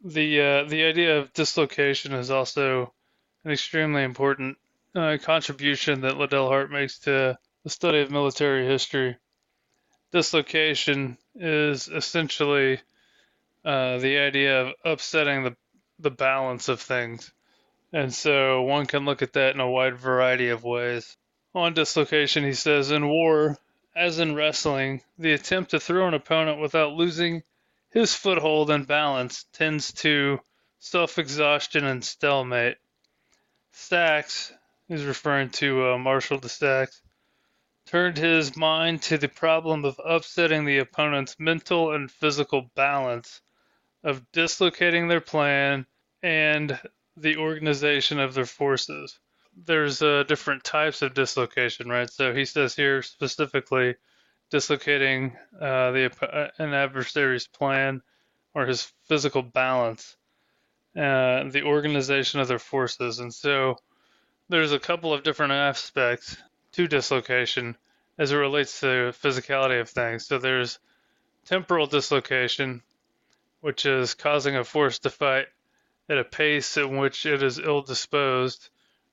The 0.05 0.41
uh, 0.41 0.65
the 0.65 0.85
idea 0.85 1.19
of 1.19 1.33
dislocation 1.33 2.13
is 2.13 2.31
also 2.31 2.93
an 3.45 3.51
extremely 3.51 4.05
important 4.05 4.59
uh, 4.95 5.19
contribution 5.23 6.03
that 6.03 6.17
Liddell 6.17 6.49
Hart 6.49 6.71
makes 6.71 6.99
to 7.01 7.39
the 7.65 7.71
study 7.71 8.01
of 8.01 8.11
military 8.11 8.67
history. 8.67 9.17
Dislocation 10.13 11.19
is 11.35 11.89
essentially 11.89 12.81
uh, 13.67 13.99
the 13.99 14.17
idea 14.19 14.63
of 14.63 14.75
upsetting 14.85 15.43
the 15.45 15.57
the 15.99 16.11
balance 16.11 16.69
of 16.69 16.81
things. 16.81 17.33
And 17.93 18.15
so 18.15 18.63
one 18.63 18.87
can 18.87 19.05
look 19.05 19.23
at 19.23 19.33
that 19.35 19.55
in 19.55 19.61
a 19.61 19.71
wide 19.71 19.97
variety 19.97 20.51
of 20.51 20.65
ways. 20.65 21.17
On 21.55 21.73
dislocation, 21.73 22.45
he 22.45 22.53
says, 22.53 22.91
in 22.91 23.09
war, 23.09 23.59
as 23.95 24.19
in 24.19 24.35
wrestling, 24.35 25.03
the 25.19 25.33
attempt 25.33 25.71
to 25.71 25.81
throw 25.81 26.07
an 26.07 26.15
opponent 26.15 26.61
without 26.61 26.93
losing 26.93 27.43
his 27.91 28.15
foothold 28.15 28.71
and 28.71 28.87
balance 28.87 29.47
tends 29.55 29.93
to 29.95 30.39
self 30.79 31.19
exhaustion 31.19 31.85
and 31.85 32.05
stalemate. 32.05 32.77
Saxe, 33.73 34.53
he's 34.87 35.05
referring 35.05 35.51
to 35.51 35.93
uh, 35.93 35.99
Marshal 35.99 36.39
de 36.39 36.49
Saxe, 36.49 37.01
turned 37.87 38.19
his 38.19 38.55
mind 38.57 39.01
to 39.03 39.17
the 39.17 39.29
problem 39.29 39.87
of 39.87 39.99
upsetting 40.05 40.67
the 40.67 40.79
opponent's 40.79 41.37
mental 41.39 41.95
and 41.95 42.11
physical 42.11 42.71
balance, 42.75 43.41
of 44.07 44.23
dislocating 44.31 45.09
their 45.09 45.21
plan, 45.21 45.85
and 46.23 46.79
the 47.17 47.37
organization 47.37 48.21
of 48.21 48.35
their 48.35 48.47
forces. 48.47 49.19
There's 49.65 50.01
uh, 50.01 50.23
different 50.29 50.63
types 50.63 51.03
of 51.03 51.13
dislocation, 51.13 51.89
right? 51.89 52.09
So 52.09 52.33
he 52.33 52.45
says 52.45 52.77
here 52.77 53.03
specifically 53.03 53.97
dislocating 54.51 55.37
uh, 55.61 55.91
the 55.91 56.13
uh, 56.23 56.49
an 56.59 56.73
adversary's 56.73 57.49
plan 57.49 58.01
or 58.55 58.65
his 58.65 58.93
physical 59.09 59.43
balance, 59.43 60.17
uh, 60.97 61.51
the 61.51 61.65
organization 61.65 62.39
of 62.39 62.49
their 62.49 62.61
forces, 62.61 63.19
and 63.19 63.35
so 63.35 63.77
there's 64.49 64.73
a 64.73 64.79
couple 64.79 65.13
of 65.13 65.25
different 65.25 65.53
aspects 65.53 66.37
to 66.73 66.87
dislocation 66.87 67.77
as 68.19 68.31
it 68.31 68.37
relates 68.37 68.81
to 68.81 69.13
physicality 69.21 69.81
of 69.81 69.91
things. 69.91 70.27
So 70.27 70.39
there's 70.39 70.79
temporal 71.47 71.87
dislocation, 71.87 72.83
which 73.67 73.85
is 73.85 74.15
causing 74.15 74.55
a 74.55 74.63
force 74.63 75.01
to 75.01 75.11
fight 75.11 75.49
at 76.09 76.19
a 76.19 76.23
pace 76.23 76.77
in 76.77 76.99
which 76.99 77.27
it 77.27 77.43
is 77.43 77.59
ill 77.59 77.83
disposed 77.83 78.69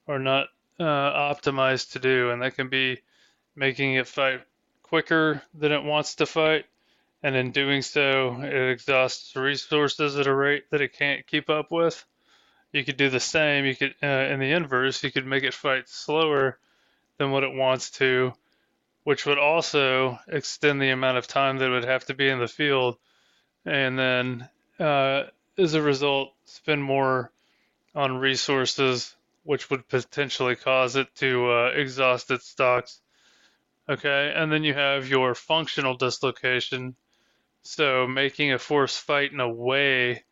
or 0.05 0.19
not 0.19 0.45
uh, 0.79 0.83
optimized 0.83 1.93
to 1.93 1.97
do, 1.97 2.29
and 2.29 2.43
that 2.43 2.53
can 2.53 2.69
be 2.69 3.01
making 3.55 3.95
it 3.95 4.07
fight 4.07 4.41
quicker 4.83 5.41
than 5.55 5.71
it 5.71 5.83
wants 5.83 6.13
to 6.13 6.27
fight, 6.27 6.65
and 7.23 7.35
in 7.35 7.49
doing 7.49 7.81
so, 7.81 8.43
it 8.43 8.69
exhausts 8.69 9.35
resources 9.35 10.19
at 10.19 10.27
a 10.27 10.35
rate 10.35 10.69
that 10.69 10.81
it 10.81 10.93
can't 10.93 11.25
keep 11.25 11.49
up 11.49 11.71
with. 11.71 12.05
You 12.71 12.85
could 12.85 12.97
do 12.97 13.09
the 13.09 13.19
same. 13.19 13.65
You 13.65 13.75
could, 13.75 13.95
uh, 14.03 14.05
in 14.05 14.39
the 14.39 14.51
inverse, 14.51 15.03
you 15.03 15.11
could 15.11 15.25
make 15.25 15.43
it 15.43 15.55
fight 15.55 15.89
slower 15.89 16.59
than 17.17 17.31
what 17.31 17.43
it 17.43 17.55
wants 17.55 17.89
to, 17.97 18.33
which 19.03 19.25
would 19.25 19.39
also 19.39 20.19
extend 20.27 20.79
the 20.79 20.91
amount 20.91 21.17
of 21.17 21.25
time 21.25 21.57
that 21.57 21.69
it 21.69 21.73
would 21.73 21.85
have 21.85 22.05
to 22.05 22.13
be 22.13 22.29
in 22.29 22.37
the 22.37 22.47
field, 22.47 22.99
and 23.65 23.97
then 23.99 24.49
uh, 24.79 25.23
as 25.57 25.73
a 25.73 25.81
result, 25.81 26.33
spend 26.45 26.83
more 26.83 27.31
on 27.95 28.17
resources, 28.17 29.15
which 29.43 29.69
would 29.69 29.87
potentially 29.87 30.55
cause 30.55 30.95
it 30.95 31.13
to 31.15 31.51
uh, 31.51 31.71
exhaust 31.75 32.31
its 32.31 32.47
stocks. 32.47 33.01
Okay, 33.89 34.33
and 34.35 34.51
then 34.51 34.63
you 34.63 34.73
have 34.73 35.07
your 35.09 35.35
functional 35.35 35.95
dislocation, 35.95 36.95
So 37.63 38.07
making 38.07 38.53
a 38.53 38.59
force 38.59 38.97
fight 38.97 39.31
in 39.33 39.39
a 39.39 39.49
way 39.49 40.23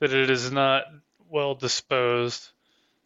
that 0.00 0.12
it 0.12 0.30
is 0.30 0.52
not 0.52 0.84
well 1.28 1.54
disposed. 1.54 2.48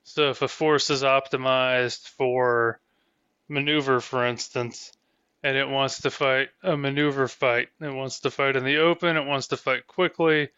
So 0.04 0.30
if 0.30 0.42
a 0.42 0.48
force 0.48 0.90
is 0.90 1.02
optimized 1.02 2.08
for 2.08 2.80
maneuver, 3.48 4.00
for 4.00 4.26
instance, 4.26 4.92
and 5.44 5.58
it 5.58 5.68
wants 5.68 6.00
to 6.00 6.10
fight 6.10 6.48
a 6.62 6.74
maneuver 6.74 7.28
fight, 7.28 7.68
it 7.78 7.94
wants 7.94 8.20
to 8.20 8.30
fight 8.30 8.56
in 8.56 8.64
the 8.64 8.78
open, 8.78 9.18
it 9.18 9.26
wants 9.26 9.48
to 9.48 9.58
fight 9.58 9.86
quickly, 9.86 10.48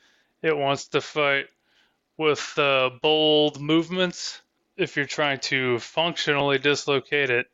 it 0.43 0.57
wants 0.57 0.87
to 0.87 1.01
fight 1.01 1.47
with 2.17 2.57
uh, 2.57 2.91
bold 3.03 3.61
movements. 3.61 4.41
If 4.77 4.97
you're 4.97 5.05
trying 5.05 5.41
to 5.41 5.81
functionally 5.81 6.59
dislocate 6.59 7.31
it, 7.31 7.51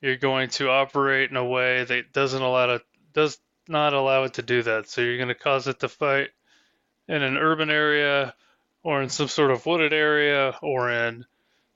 you're 0.00 0.16
going 0.16 0.48
to 0.50 0.70
operate 0.70 1.30
in 1.30 1.36
a 1.36 1.44
way 1.44 1.84
that 1.84 2.14
doesn't 2.14 2.40
allow 2.40 2.70
it 2.70 2.82
does 3.12 3.38
not 3.68 3.92
allow 3.92 4.24
it 4.24 4.34
to 4.34 4.42
do 4.42 4.62
that. 4.62 4.88
So 4.88 5.02
you're 5.02 5.18
going 5.18 5.28
to 5.28 5.34
cause 5.34 5.68
it 5.68 5.80
to 5.80 5.88
fight 5.90 6.30
in 7.08 7.22
an 7.22 7.36
urban 7.36 7.68
area 7.68 8.34
or 8.82 9.02
in 9.02 9.10
some 9.10 9.28
sort 9.28 9.50
of 9.50 9.66
wooded 9.66 9.92
area 9.92 10.56
or 10.62 10.90
in 10.90 11.26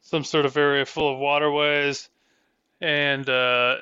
some 0.01 0.25
sort 0.25 0.47
of 0.47 0.57
area 0.57 0.87
full 0.87 1.13
of 1.13 1.19
waterways 1.19 2.09
and 2.81 3.29
uh, 3.29 3.77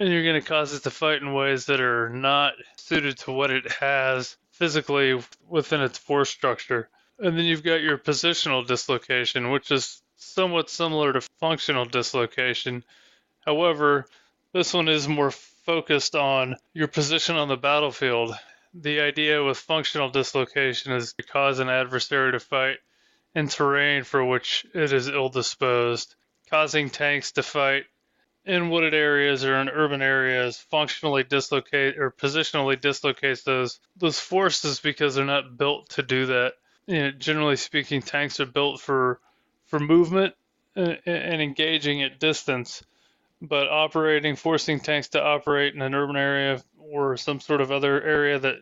and 0.00 0.08
you're 0.08 0.24
going 0.24 0.40
to 0.40 0.48
cause 0.48 0.72
it 0.72 0.82
to 0.82 0.90
fight 0.90 1.20
in 1.20 1.34
ways 1.34 1.66
that 1.66 1.78
are 1.78 2.08
not 2.08 2.54
suited 2.76 3.18
to 3.18 3.32
what 3.32 3.50
it 3.50 3.70
has 3.70 4.34
physically 4.52 5.20
within 5.46 5.82
its 5.82 5.98
force 5.98 6.30
structure. 6.30 6.88
And 7.18 7.36
then 7.36 7.44
you've 7.44 7.62
got 7.62 7.82
your 7.82 7.98
positional 7.98 8.66
dislocation, 8.66 9.50
which 9.50 9.70
is 9.70 10.00
somewhat 10.16 10.70
similar 10.70 11.12
to 11.12 11.20
functional 11.38 11.84
dislocation. 11.84 12.82
However, 13.44 14.06
this 14.54 14.72
one 14.72 14.88
is 14.88 15.06
more 15.06 15.30
focused 15.30 16.14
on 16.14 16.56
your 16.72 16.88
position 16.88 17.36
on 17.36 17.48
the 17.48 17.58
battlefield. 17.58 18.34
The 18.72 19.00
idea 19.00 19.44
with 19.44 19.58
functional 19.58 20.08
dislocation 20.08 20.92
is 20.92 21.12
to 21.14 21.22
cause 21.24 21.58
an 21.58 21.68
adversary 21.68 22.32
to 22.32 22.40
fight 22.40 22.78
in 23.34 23.48
terrain 23.48 24.04
for 24.04 24.24
which 24.24 24.64
it 24.72 24.94
is 24.94 25.08
ill 25.08 25.28
disposed, 25.28 26.14
causing 26.48 26.88
tanks 26.88 27.32
to 27.32 27.42
fight 27.42 27.84
in 28.50 28.68
wooded 28.68 28.94
areas 28.94 29.44
or 29.44 29.54
in 29.60 29.68
urban 29.68 30.02
areas 30.02 30.58
functionally 30.58 31.22
dislocate 31.22 31.96
or 31.98 32.10
positionally 32.10 32.78
dislocates 32.78 33.44
those 33.44 33.78
those 33.96 34.18
forces 34.18 34.80
because 34.80 35.14
they're 35.14 35.24
not 35.24 35.56
built 35.56 35.90
to 35.90 36.02
do 36.02 36.26
that. 36.26 36.54
You 36.86 37.02
know, 37.02 37.10
generally 37.12 37.54
speaking, 37.54 38.02
tanks 38.02 38.40
are 38.40 38.46
built 38.46 38.80
for 38.80 39.20
for 39.66 39.78
movement 39.78 40.34
and, 40.74 40.98
and 41.06 41.40
engaging 41.40 42.02
at 42.02 42.18
distance, 42.18 42.82
but 43.40 43.68
operating, 43.68 44.34
forcing 44.34 44.80
tanks 44.80 45.10
to 45.10 45.22
operate 45.22 45.76
in 45.76 45.80
an 45.80 45.94
urban 45.94 46.16
area 46.16 46.60
or 46.80 47.16
some 47.16 47.38
sort 47.38 47.60
of 47.60 47.70
other 47.70 48.02
area 48.02 48.40
that 48.40 48.56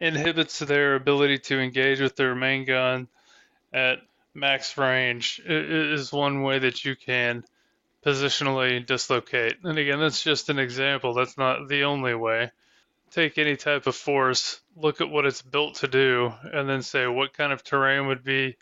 inhibits 0.00 0.58
their 0.58 0.96
ability 0.96 1.38
to 1.38 1.58
engage 1.58 1.98
with 1.98 2.14
their 2.14 2.34
main 2.34 2.66
gun 2.66 3.08
at 3.72 4.00
max 4.34 4.76
range 4.76 5.40
is 5.46 6.12
one 6.12 6.42
way 6.42 6.58
that 6.58 6.84
you 6.84 6.94
can 6.94 7.42
positionally 8.04 8.84
dislocate. 8.84 9.56
And 9.64 9.78
again, 9.78 10.00
that's 10.00 10.22
just 10.22 10.50
an 10.50 10.58
example. 10.58 11.14
That's 11.14 11.38
not 11.38 11.68
the 11.68 11.84
only 11.84 12.14
way. 12.14 12.50
Take 13.10 13.38
any 13.38 13.56
type 13.56 13.86
of 13.86 13.94
force, 13.94 14.60
look 14.76 15.00
at 15.00 15.10
what 15.10 15.24
it's 15.24 15.42
built 15.42 15.76
to 15.76 15.88
do, 15.88 16.32
and 16.52 16.68
then 16.68 16.82
say 16.82 17.06
what 17.06 17.32
kind 17.32 17.52
of 17.52 17.62
terrain 17.62 18.08
would 18.08 18.24
be 18.24 18.56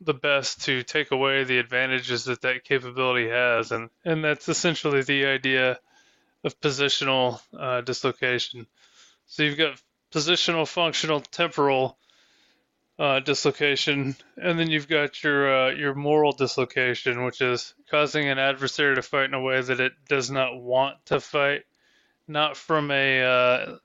the 0.00 0.14
best 0.14 0.64
to 0.64 0.82
take 0.82 1.10
away 1.10 1.44
the 1.44 1.58
advantages 1.58 2.24
that 2.24 2.42
that 2.42 2.64
capability 2.64 3.28
has. 3.28 3.72
And, 3.72 3.88
and 4.04 4.24
that's 4.24 4.48
essentially 4.48 5.02
the 5.02 5.26
idea 5.26 5.78
of 6.44 6.60
positional 6.60 7.40
uh, 7.58 7.80
dislocation. 7.80 8.66
So 9.26 9.42
you've 9.42 9.58
got 9.58 9.80
positional, 10.12 10.68
functional, 10.68 11.20
temporal 11.20 11.96
uh, 12.98 13.20
dislocation, 13.20 14.16
and 14.36 14.58
then 14.58 14.70
you've 14.70 14.88
got 14.88 15.22
your 15.22 15.68
uh, 15.68 15.70
your 15.70 15.94
moral 15.94 16.32
dislocation, 16.32 17.24
which 17.24 17.40
is 17.40 17.74
causing 17.90 18.28
an 18.28 18.38
adversary 18.38 18.94
to 18.94 19.02
fight 19.02 19.26
in 19.26 19.34
a 19.34 19.40
way 19.40 19.60
that 19.60 19.80
it 19.80 19.92
does 20.08 20.30
not 20.30 20.56
want 20.56 20.96
to 21.06 21.20
fight, 21.20 21.64
not 22.26 22.56
from 22.56 22.90
a 22.90 23.22
uh, 23.22 23.76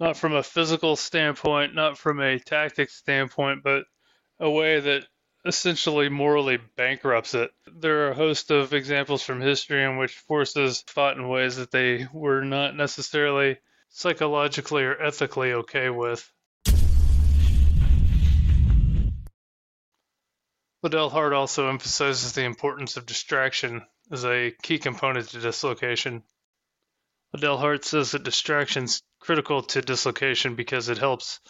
not 0.00 0.16
from 0.16 0.34
a 0.34 0.42
physical 0.42 0.96
standpoint, 0.96 1.74
not 1.74 1.98
from 1.98 2.20
a 2.20 2.38
tactic 2.38 2.90
standpoint, 2.90 3.62
but 3.62 3.84
a 4.40 4.50
way 4.50 4.80
that 4.80 5.06
essentially 5.44 6.08
morally 6.08 6.58
bankrupts 6.76 7.34
it. 7.34 7.50
There 7.66 8.06
are 8.06 8.10
a 8.10 8.14
host 8.14 8.50
of 8.50 8.74
examples 8.74 9.22
from 9.22 9.40
history 9.40 9.84
in 9.84 9.96
which 9.96 10.12
forces 10.12 10.82
fought 10.88 11.16
in 11.16 11.28
ways 11.28 11.56
that 11.56 11.70
they 11.70 12.06
were 12.12 12.42
not 12.42 12.74
necessarily 12.74 13.58
psychologically 13.90 14.82
or 14.82 15.00
ethically 15.00 15.52
okay 15.52 15.88
with. 15.88 16.30
Liddell 20.86 21.10
Hart 21.10 21.32
also 21.32 21.68
emphasizes 21.68 22.32
the 22.32 22.44
importance 22.44 22.96
of 22.96 23.06
distraction 23.06 23.84
as 24.12 24.24
a 24.24 24.52
key 24.62 24.78
component 24.78 25.28
to 25.30 25.40
dislocation. 25.40 26.22
Liddell 27.32 27.58
Hart 27.58 27.84
says 27.84 28.12
that 28.12 28.22
distraction 28.22 28.84
is 28.84 29.02
critical 29.18 29.62
to 29.62 29.82
dislocation 29.82 30.54
because 30.54 30.88
it 30.88 30.98
helps 30.98 31.40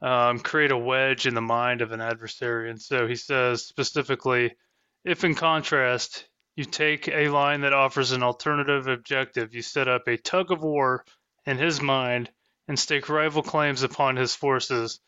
um, 0.00 0.38
create 0.38 0.70
a 0.70 0.78
wedge 0.78 1.26
in 1.26 1.34
the 1.34 1.42
mind 1.42 1.82
of 1.82 1.92
an 1.92 2.00
adversary. 2.00 2.70
And 2.70 2.80
so 2.80 3.06
he 3.06 3.16
says 3.16 3.62
specifically, 3.66 4.56
if 5.04 5.22
in 5.22 5.34
contrast, 5.34 6.26
you 6.56 6.64
take 6.64 7.08
a 7.08 7.28
line 7.28 7.60
that 7.60 7.74
offers 7.74 8.12
an 8.12 8.22
alternative 8.22 8.86
objective, 8.86 9.54
you 9.54 9.60
set 9.60 9.88
up 9.88 10.08
a 10.08 10.16
tug 10.16 10.50
of 10.50 10.62
war 10.62 11.04
in 11.44 11.58
his 11.58 11.82
mind 11.82 12.30
and 12.68 12.78
stake 12.78 13.10
rival 13.10 13.42
claims 13.42 13.82
upon 13.82 14.16
his 14.16 14.34
forces 14.34 14.98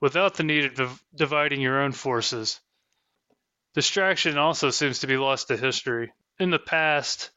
without 0.00 0.36
the 0.36 0.42
need 0.42 0.80
of 0.80 1.04
dividing 1.14 1.60
your 1.60 1.82
own 1.82 1.92
forces. 1.92 2.62
Distraction 3.76 4.38
also 4.38 4.70
seems 4.70 5.00
to 5.00 5.06
be 5.06 5.18
lost 5.18 5.48
to 5.48 5.56
history. 5.58 6.10
In 6.38 6.48
the 6.48 6.58
past, 6.58 7.30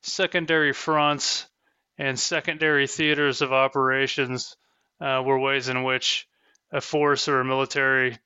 secondary 0.00 0.72
fronts 0.72 1.48
and 1.98 2.16
secondary 2.16 2.86
theaters 2.86 3.42
of 3.42 3.52
operations 3.52 4.56
uh, 5.00 5.20
were 5.26 5.40
ways 5.40 5.68
in 5.68 5.82
which 5.82 6.28
a 6.70 6.80
force 6.80 7.26
or 7.26 7.40
a 7.40 7.44
military 7.44 8.16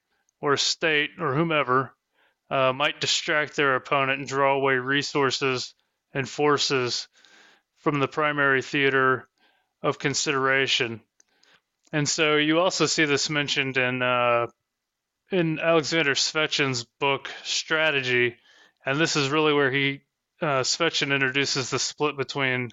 or 0.42 0.52
a 0.52 0.58
state 0.58 1.12
or 1.18 1.34
whomever 1.34 1.94
uh, 2.50 2.74
might 2.74 3.00
distract 3.00 3.56
their 3.56 3.74
opponent 3.74 4.18
and 4.18 4.28
draw 4.28 4.54
away 4.54 4.74
resources 4.74 5.72
and 6.12 6.28
forces 6.28 7.08
from 7.78 8.00
the 8.00 8.08
primary 8.08 8.60
theater 8.60 9.26
of 9.82 9.98
consideration. 9.98 11.00
And 11.90 12.06
so 12.06 12.36
you 12.36 12.60
also 12.60 12.84
see 12.84 13.06
this 13.06 13.30
mentioned 13.30 13.78
in 13.78 14.02
uh, 14.02 14.48
in 15.30 15.58
Alexander 15.58 16.14
Svechin's 16.14 16.84
book 16.84 17.30
Strategy, 17.42 18.36
and 18.84 18.98
this 18.98 19.16
is 19.16 19.30
really 19.30 19.52
where 19.52 19.70
he 19.70 20.02
uh, 20.40 20.62
Svechin 20.62 21.14
introduces 21.14 21.70
the 21.70 21.78
split 21.78 22.16
between 22.16 22.70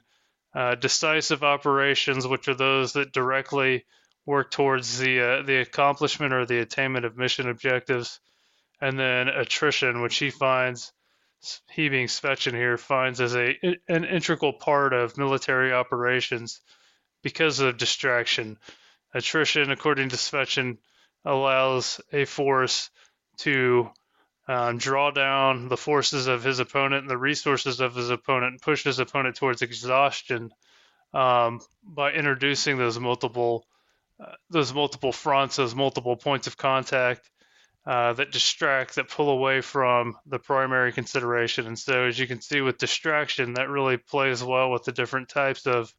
uh, 0.54 0.76
decisive 0.76 1.44
operations, 1.44 2.28
which 2.28 2.48
are 2.48 2.54
those 2.54 2.94
that 2.94 3.12
directly 3.12 3.86
work 4.26 4.52
towards 4.52 5.00
the 5.00 5.20
uh, 5.20 5.42
the 5.42 5.58
accomplishment 5.58 6.34
or 6.34 6.46
the 6.46 6.60
attainment 6.60 7.06
of 7.06 7.18
mission 7.18 7.50
objectives, 7.50 8.20
and 8.80 9.00
then 9.00 9.28
attrition, 9.28 10.02
which 10.02 10.18
he 10.18 10.30
finds 10.30 10.94
he 11.72 11.90
being 11.90 12.08
Svechin 12.08 12.54
here 12.54 12.78
finds 12.78 13.20
as 13.20 13.36
a 13.36 13.58
an 13.88 14.06
integral 14.06 14.54
part 14.54 14.94
of 14.94 15.18
military 15.18 15.74
operations 15.74 16.62
because 17.22 17.60
of 17.60 17.78
distraction. 17.78 18.58
Attrition, 19.14 19.70
according 19.72 20.10
to 20.10 20.16
Svechin, 20.16 20.78
allows 21.26 22.02
a 22.12 22.26
force 22.26 22.90
to 23.38 23.90
um, 24.48 24.78
draw 24.78 25.12
down 25.12 25.70
the 25.70 25.78
forces 25.78 26.28
of 26.28 26.44
his 26.44 26.60
opponent 26.60 27.04
and 27.04 27.10
the 27.10 27.18
resources 27.18 27.80
of 27.80 27.96
his 27.96 28.10
opponent 28.10 28.52
and 28.52 28.62
push 28.62 28.84
his 28.84 29.00
opponent 29.00 29.36
towards 29.36 29.62
exhaustion 29.62 30.52
um, 31.14 31.62
by 31.84 32.12
introducing 32.12 32.78
those 32.78 33.00
multiple 33.00 33.66
uh, 34.20 34.34
those 34.50 34.74
multiple 34.74 35.12
fronts, 35.12 35.56
those 35.56 35.74
multiple 35.74 36.16
points 36.16 36.46
of 36.46 36.56
contact 36.56 37.30
uh, 37.86 38.14
that 38.14 38.32
distract, 38.32 38.96
that 38.96 39.10
pull 39.10 39.30
away 39.30 39.60
from 39.60 40.16
the 40.26 40.40
primary 40.40 40.92
consideration. 40.92 41.68
And 41.68 41.78
so, 41.78 42.06
as 42.06 42.18
you 42.18 42.28
can 42.28 42.40
see 42.40 42.62
with 42.62 42.78
distraction, 42.78 43.56
that 43.56 43.70
really 43.70 43.98
plays 43.98 44.44
well 44.44 44.72
with 44.72 44.84
the 44.84 44.92
different 44.92 45.30
types 45.30 45.66
of 45.66 45.94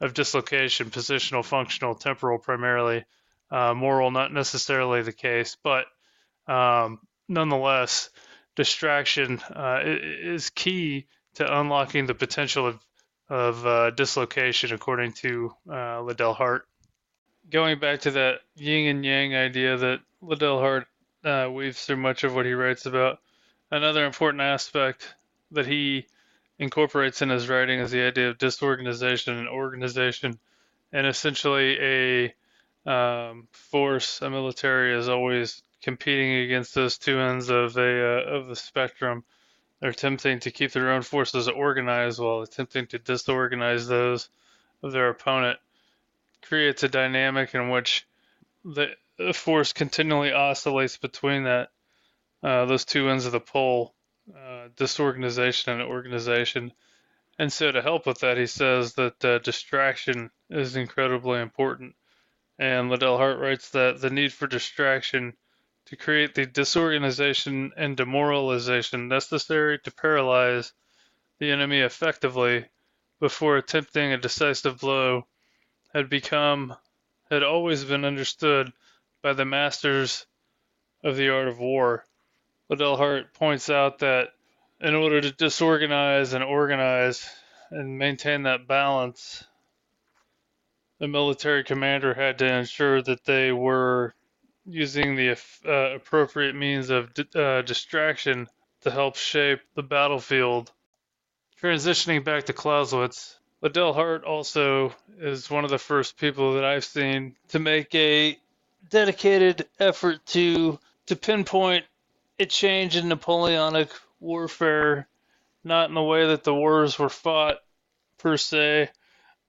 of 0.00 0.14
dislocation, 0.14 0.90
positional, 0.90 1.44
functional, 1.44 1.94
temporal, 1.94 2.38
primarily 2.38 3.04
uh, 3.52 3.74
moral, 3.74 4.10
not 4.10 4.32
necessarily 4.32 5.02
the 5.02 5.12
case, 5.12 5.56
but 5.62 5.84
um, 6.46 6.98
nonetheless, 7.28 8.08
distraction 8.56 9.40
uh, 9.54 9.80
is 9.84 10.50
key 10.50 11.06
to 11.34 11.60
unlocking 11.60 12.06
the 12.06 12.14
potential 12.14 12.66
of, 12.66 12.80
of 13.28 13.66
uh, 13.66 13.90
dislocation, 13.90 14.72
according 14.72 15.12
to 15.12 15.54
uh, 15.70 16.00
Liddell 16.00 16.34
Hart. 16.34 16.66
Going 17.50 17.78
back 17.78 18.00
to 18.00 18.10
that 18.12 18.40
yin 18.56 18.88
and 18.88 19.04
yang 19.04 19.36
idea 19.36 19.76
that 19.76 20.00
Liddell 20.22 20.58
Hart 20.58 20.86
uh, 21.24 21.50
weaves 21.52 21.84
through 21.84 21.96
much 21.96 22.24
of 22.24 22.34
what 22.34 22.46
he 22.46 22.52
writes 22.52 22.86
about, 22.86 23.18
another 23.70 24.06
important 24.06 24.42
aspect 24.42 25.14
that 25.50 25.66
he 25.66 26.06
incorporates 26.58 27.20
in 27.20 27.28
his 27.28 27.48
writing 27.48 27.80
is 27.80 27.90
the 27.90 28.02
idea 28.02 28.30
of 28.30 28.38
disorganization 28.38 29.36
and 29.36 29.48
organization, 29.48 30.38
and 30.92 31.06
essentially 31.06 31.78
a 31.80 32.34
um, 32.86 33.48
force, 33.52 34.22
a 34.22 34.30
military 34.30 34.96
is 34.96 35.08
always 35.08 35.62
competing 35.82 36.34
against 36.36 36.74
those 36.74 36.98
two 36.98 37.18
ends 37.18 37.50
of 37.50 37.76
a 37.76 37.80
uh, 37.82 38.36
of 38.36 38.46
the 38.48 38.56
spectrum. 38.56 39.24
They're 39.80 39.90
attempting 39.90 40.40
to 40.40 40.50
keep 40.50 40.72
their 40.72 40.92
own 40.92 41.02
forces 41.02 41.48
organized 41.48 42.20
while 42.20 42.42
attempting 42.42 42.86
to 42.88 42.98
disorganize 42.98 43.88
those 43.88 44.28
of 44.82 44.92
their 44.92 45.08
opponent. 45.08 45.58
Creates 46.42 46.82
a 46.82 46.88
dynamic 46.88 47.54
in 47.54 47.68
which 47.68 48.06
the 48.64 48.94
force 49.32 49.72
continually 49.72 50.32
oscillates 50.32 50.96
between 50.96 51.44
that 51.44 51.70
uh, 52.42 52.64
those 52.64 52.84
two 52.84 53.08
ends 53.08 53.26
of 53.26 53.32
the 53.32 53.40
pole, 53.40 53.94
uh, 54.36 54.68
disorganization 54.76 55.72
and 55.72 55.82
organization. 55.82 56.72
And 57.38 57.52
so, 57.52 57.70
to 57.72 57.82
help 57.82 58.06
with 58.06 58.20
that, 58.20 58.36
he 58.36 58.46
says 58.46 58.94
that 58.94 59.24
uh, 59.24 59.38
distraction 59.38 60.30
is 60.50 60.76
incredibly 60.76 61.40
important. 61.40 61.94
And 62.58 62.90
Liddell 62.90 63.16
Hart 63.16 63.38
writes 63.38 63.70
that 63.70 64.00
the 64.00 64.10
need 64.10 64.32
for 64.32 64.46
distraction 64.46 65.36
to 65.86 65.96
create 65.96 66.34
the 66.34 66.46
disorganization 66.46 67.72
and 67.76 67.96
demoralization 67.96 69.08
necessary 69.08 69.78
to 69.80 69.90
paralyze 69.90 70.72
the 71.38 71.50
enemy 71.50 71.80
effectively 71.80 72.66
before 73.20 73.56
attempting 73.56 74.12
a 74.12 74.16
decisive 74.16 74.80
blow 74.80 75.26
had 75.92 76.08
become 76.08 76.76
had 77.30 77.42
always 77.42 77.84
been 77.84 78.04
understood 78.04 78.72
by 79.22 79.32
the 79.32 79.44
masters 79.44 80.26
of 81.02 81.16
the 81.16 81.30
art 81.30 81.48
of 81.48 81.58
war. 81.58 82.04
Liddell 82.68 82.96
Hart 82.96 83.32
points 83.34 83.70
out 83.70 84.00
that 84.00 84.28
in 84.80 84.94
order 84.94 85.20
to 85.20 85.32
disorganize 85.32 86.32
and 86.32 86.44
organize 86.44 87.28
and 87.70 87.98
maintain 87.98 88.42
that 88.42 88.66
balance, 88.66 89.44
the 91.02 91.08
military 91.08 91.64
commander 91.64 92.14
had 92.14 92.38
to 92.38 92.46
ensure 92.46 93.02
that 93.02 93.24
they 93.24 93.50
were 93.50 94.14
using 94.64 95.16
the 95.16 95.36
uh, 95.66 95.96
appropriate 95.96 96.54
means 96.54 96.90
of 96.90 97.10
uh, 97.34 97.60
distraction 97.62 98.46
to 98.82 98.88
help 98.88 99.16
shape 99.16 99.58
the 99.74 99.82
battlefield. 99.82 100.70
Transitioning 101.60 102.22
back 102.22 102.44
to 102.44 102.52
Clausewitz, 102.52 103.36
Liddell 103.62 103.92
Hart 103.92 104.22
also 104.22 104.94
is 105.18 105.50
one 105.50 105.64
of 105.64 105.70
the 105.70 105.78
first 105.78 106.16
people 106.18 106.54
that 106.54 106.64
I've 106.64 106.84
seen 106.84 107.34
to 107.48 107.58
make 107.58 107.92
a 107.96 108.38
dedicated 108.88 109.66
effort 109.80 110.24
to 110.26 110.78
to 111.06 111.16
pinpoint 111.16 111.84
a 112.38 112.46
change 112.46 112.94
in 112.94 113.08
Napoleonic 113.08 113.90
warfare, 114.20 115.08
not 115.64 115.88
in 115.88 115.96
the 115.96 116.02
way 116.02 116.28
that 116.28 116.44
the 116.44 116.54
wars 116.54 116.96
were 116.96 117.08
fought 117.08 117.56
per 118.18 118.36
se, 118.36 118.88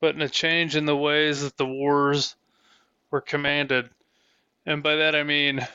but 0.03 0.15
in 0.15 0.21
a 0.21 0.27
change 0.27 0.75
in 0.75 0.83
the 0.83 0.97
ways 0.97 1.43
that 1.43 1.55
the 1.55 1.65
wars 1.65 2.35
were 3.09 3.21
commanded. 3.21 3.89
And 4.65 4.83
by 4.83 4.97
that 4.97 5.15
I 5.15 5.23
mean 5.23 5.65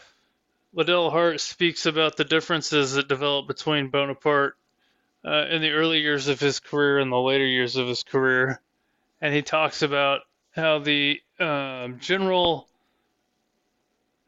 Liddell 0.74 1.10
Hart 1.10 1.40
speaks 1.40 1.86
about 1.86 2.18
the 2.18 2.26
differences 2.26 2.92
that 2.92 3.08
developed 3.08 3.48
between 3.48 3.88
Bonaparte 3.88 4.54
uh, 5.24 5.46
in 5.48 5.62
the 5.62 5.70
early 5.70 6.00
years 6.00 6.28
of 6.28 6.38
his 6.38 6.60
career 6.60 6.98
and 6.98 7.10
the 7.10 7.16
later 7.16 7.46
years 7.46 7.76
of 7.76 7.88
his 7.88 8.02
career. 8.02 8.60
And 9.22 9.32
he 9.32 9.40
talks 9.40 9.80
about 9.80 10.20
how 10.54 10.80
the 10.80 11.22
um, 11.40 11.98
general 11.98 12.68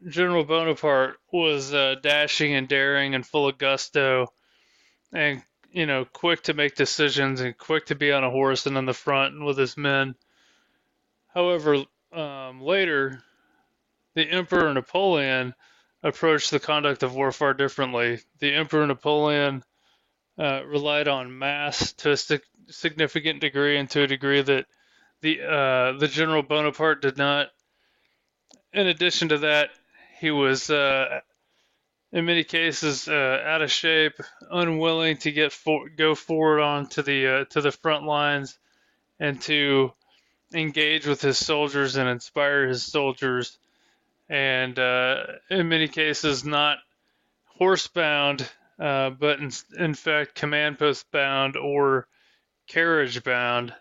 General 0.09 0.45
Bonaparte 0.45 1.19
was 1.31 1.75
uh, 1.75 1.93
dashing 2.01 2.55
and 2.55 2.67
daring 2.67 3.13
and 3.13 3.23
full 3.23 3.47
of 3.47 3.59
gusto, 3.59 4.33
and 5.13 5.43
you 5.71 5.85
know, 5.85 6.05
quick 6.05 6.43
to 6.43 6.53
make 6.53 6.75
decisions 6.75 7.41
and 7.41 7.57
quick 7.57 7.87
to 7.87 7.95
be 7.95 8.11
on 8.11 8.23
a 8.23 8.29
horse 8.29 8.65
and 8.65 8.77
in 8.77 8.85
the 8.85 8.93
front 8.93 9.33
and 9.33 9.45
with 9.45 9.57
his 9.57 9.77
men. 9.77 10.15
However, 11.33 11.83
um, 12.11 12.61
later 12.61 13.23
the 14.13 14.29
Emperor 14.29 14.73
Napoleon 14.73 15.53
approached 16.03 16.51
the 16.51 16.59
conduct 16.59 17.03
of 17.03 17.15
war 17.15 17.31
far 17.31 17.53
differently. 17.53 18.19
The 18.39 18.53
Emperor 18.53 18.85
Napoleon 18.85 19.63
uh, 20.37 20.63
relied 20.65 21.07
on 21.07 21.37
mass 21.37 21.93
to 21.93 22.11
a 22.11 22.17
significant 22.67 23.41
degree, 23.41 23.77
and 23.77 23.89
to 23.91 24.03
a 24.03 24.07
degree 24.07 24.41
that 24.41 24.65
the 25.21 25.41
uh, 25.41 25.99
the 25.99 26.07
General 26.07 26.41
Bonaparte 26.41 27.01
did 27.01 27.17
not. 27.17 27.49
In 28.73 28.87
addition 28.87 29.29
to 29.29 29.39
that, 29.39 29.69
he 30.19 30.31
was 30.31 30.69
uh, 30.69 31.19
in 32.11 32.25
many 32.25 32.43
cases 32.43 33.07
uh, 33.07 33.41
out 33.45 33.61
of 33.61 33.71
shape, 33.71 34.19
unwilling 34.49 35.17
to 35.17 35.31
get 35.31 35.51
for- 35.51 35.89
go 35.89 36.15
forward 36.15 36.61
onto 36.61 37.01
the 37.01 37.27
uh, 37.27 37.45
to 37.45 37.61
the 37.61 37.71
front 37.71 38.05
lines, 38.05 38.57
and 39.19 39.41
to 39.43 39.93
engage 40.53 41.07
with 41.07 41.21
his 41.21 41.37
soldiers 41.37 41.95
and 41.95 42.09
inspire 42.09 42.67
his 42.67 42.83
soldiers 42.83 43.57
and 44.31 44.79
uh, 44.79 45.25
in 45.49 45.67
many 45.67 45.89
cases 45.89 46.45
not 46.45 46.77
horsebound, 47.59 48.49
uh, 48.79 49.09
but 49.09 49.39
in, 49.39 49.51
in, 49.77 49.93
fact 49.93 50.35
command 50.35 50.79
post 50.79 51.11
bound 51.11 51.57
or 51.57 52.07
carriage 52.65 53.21
bound 53.25 53.73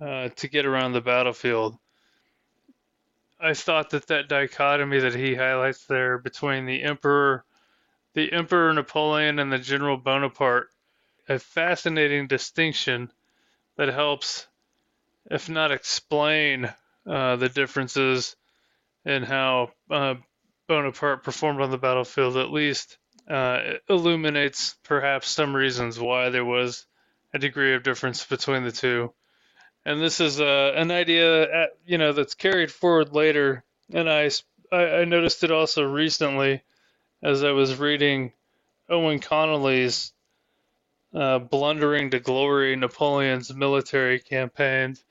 uh, 0.00 0.28
to 0.30 0.48
get 0.48 0.66
around 0.66 0.92
the 0.92 1.00
battlefield. 1.00 1.78
I 3.40 3.54
thought 3.54 3.90
that 3.90 4.08
that 4.08 4.28
dichotomy 4.28 4.98
that 4.98 5.14
he 5.14 5.36
highlights 5.36 5.86
there 5.86 6.18
between 6.18 6.66
the 6.66 6.82
emperor, 6.82 7.44
the 8.14 8.32
emperor 8.32 8.72
Napoleon, 8.72 9.38
and 9.38 9.52
the 9.52 9.58
General 9.58 9.96
Bonaparte, 9.96 10.68
a 11.28 11.38
fascinating 11.38 12.26
distinction 12.26 13.10
that 13.76 13.88
helps, 13.88 14.46
if 15.30 15.48
not 15.48 15.72
explain, 15.72 16.72
uh, 17.06 17.36
the 17.36 17.48
differences 17.48 18.36
and 19.04 19.24
how 19.24 19.70
uh, 19.90 20.14
Bonaparte 20.68 21.24
performed 21.24 21.60
on 21.60 21.70
the 21.70 21.78
battlefield 21.78 22.36
at 22.36 22.52
least 22.52 22.98
uh, 23.28 23.74
illuminates 23.88 24.76
perhaps 24.82 25.28
some 25.28 25.54
reasons 25.54 25.98
why 25.98 26.28
there 26.28 26.44
was 26.44 26.86
a 27.34 27.38
degree 27.38 27.74
of 27.74 27.82
difference 27.82 28.24
between 28.24 28.64
the 28.64 28.72
two. 28.72 29.12
And 29.84 30.00
this 30.00 30.20
is 30.20 30.40
uh, 30.40 30.72
an 30.76 30.90
idea, 30.90 31.42
at, 31.42 31.50
uh, 31.50 31.66
you 31.84 31.98
know, 31.98 32.12
that's 32.12 32.34
carried 32.34 32.70
forward 32.70 33.12
later. 33.12 33.64
And 33.92 34.08
I, 34.08 34.30
I 34.70 35.04
noticed 35.04 35.42
it 35.42 35.50
also 35.50 35.82
recently 35.82 36.62
as 37.22 37.44
I 37.44 37.52
was 37.52 37.78
reading 37.78 38.32
Owen 38.88 39.18
Connelly's 39.18 40.12
uh, 41.14 41.38
Blundering 41.38 42.10
to 42.10 42.20
Glory 42.20 42.74
Napoleon's 42.76 43.54
military 43.54 44.18
campaigns 44.18 45.04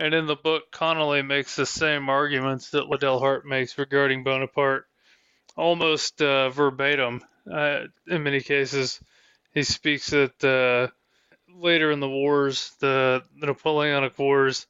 and 0.00 0.14
in 0.14 0.26
the 0.26 0.34
book, 0.34 0.70
Connelly 0.70 1.20
makes 1.20 1.56
the 1.56 1.66
same 1.66 2.08
arguments 2.08 2.70
that 2.70 2.88
Liddell 2.88 3.20
Hart 3.20 3.46
makes 3.46 3.76
regarding 3.76 4.24
Bonaparte, 4.24 4.86
almost 5.56 6.22
uh, 6.22 6.48
verbatim. 6.48 7.22
Uh, 7.50 7.80
in 8.06 8.22
many 8.22 8.40
cases, 8.40 8.98
he 9.52 9.62
speaks 9.62 10.08
that 10.08 10.42
uh, 10.42 10.90
later 11.54 11.90
in 11.90 12.00
the 12.00 12.08
wars, 12.08 12.72
the, 12.80 13.22
the, 13.38 13.46
Napoleonic 13.48 14.18
Wars, 14.18 14.66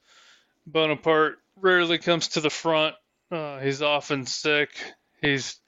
Bonaparte 0.66 1.38
rarely 1.54 1.98
comes 1.98 2.26
to 2.28 2.40
the 2.40 2.50
front. 2.50 2.96
Uh, 3.30 3.60
he's 3.60 3.82
often 3.82 4.26
sick. 4.26 4.70
He's 5.22 5.60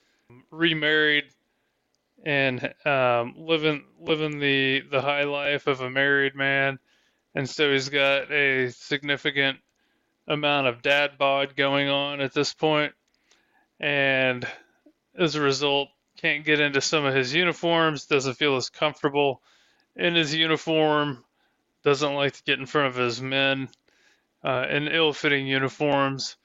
remarried 0.50 1.24
and 2.24 2.72
um, 2.84 3.34
living 3.36 3.84
living 4.00 4.38
the 4.38 4.82
the 4.90 5.00
high 5.00 5.24
life 5.24 5.66
of 5.66 5.80
a 5.80 5.90
married 5.90 6.34
man 6.34 6.78
and 7.34 7.48
so 7.48 7.72
he's 7.72 7.88
got 7.88 8.30
a 8.30 8.70
significant 8.70 9.58
amount 10.28 10.66
of 10.66 10.82
dad 10.82 11.18
bod 11.18 11.56
going 11.56 11.88
on 11.88 12.20
at 12.20 12.34
this 12.34 12.52
point, 12.52 12.92
and 13.80 14.46
as 15.18 15.34
a 15.34 15.40
result, 15.40 15.88
can't 16.18 16.44
get 16.44 16.60
into 16.60 16.80
some 16.80 17.04
of 17.04 17.14
his 17.14 17.34
uniforms, 17.34 18.06
doesn't 18.06 18.34
feel 18.34 18.56
as 18.56 18.68
comfortable 18.68 19.42
in 19.96 20.14
his 20.14 20.34
uniform, 20.34 21.24
doesn't 21.82 22.14
like 22.14 22.34
to 22.34 22.42
get 22.44 22.58
in 22.58 22.66
front 22.66 22.88
of 22.88 22.96
his 22.96 23.20
men 23.20 23.68
uh, 24.44 24.66
in 24.70 24.88
ill 24.88 25.12
fitting 25.12 25.46
uniforms. 25.46 26.36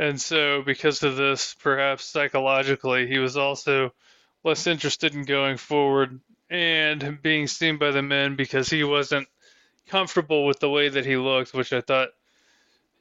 And 0.00 0.18
so, 0.18 0.62
because 0.62 1.02
of 1.02 1.16
this, 1.16 1.54
perhaps 1.60 2.06
psychologically, 2.06 3.06
he 3.06 3.18
was 3.18 3.36
also 3.36 3.92
less 4.42 4.66
interested 4.66 5.14
in 5.14 5.26
going 5.26 5.58
forward 5.58 6.18
and 6.48 7.20
being 7.20 7.46
seen 7.46 7.76
by 7.76 7.90
the 7.90 8.00
men 8.00 8.34
because 8.34 8.70
he 8.70 8.82
wasn't 8.82 9.28
comfortable 9.88 10.46
with 10.46 10.58
the 10.58 10.70
way 10.70 10.88
that 10.88 11.04
he 11.04 11.18
looked, 11.18 11.52
which 11.52 11.74
I 11.74 11.82
thought, 11.82 12.08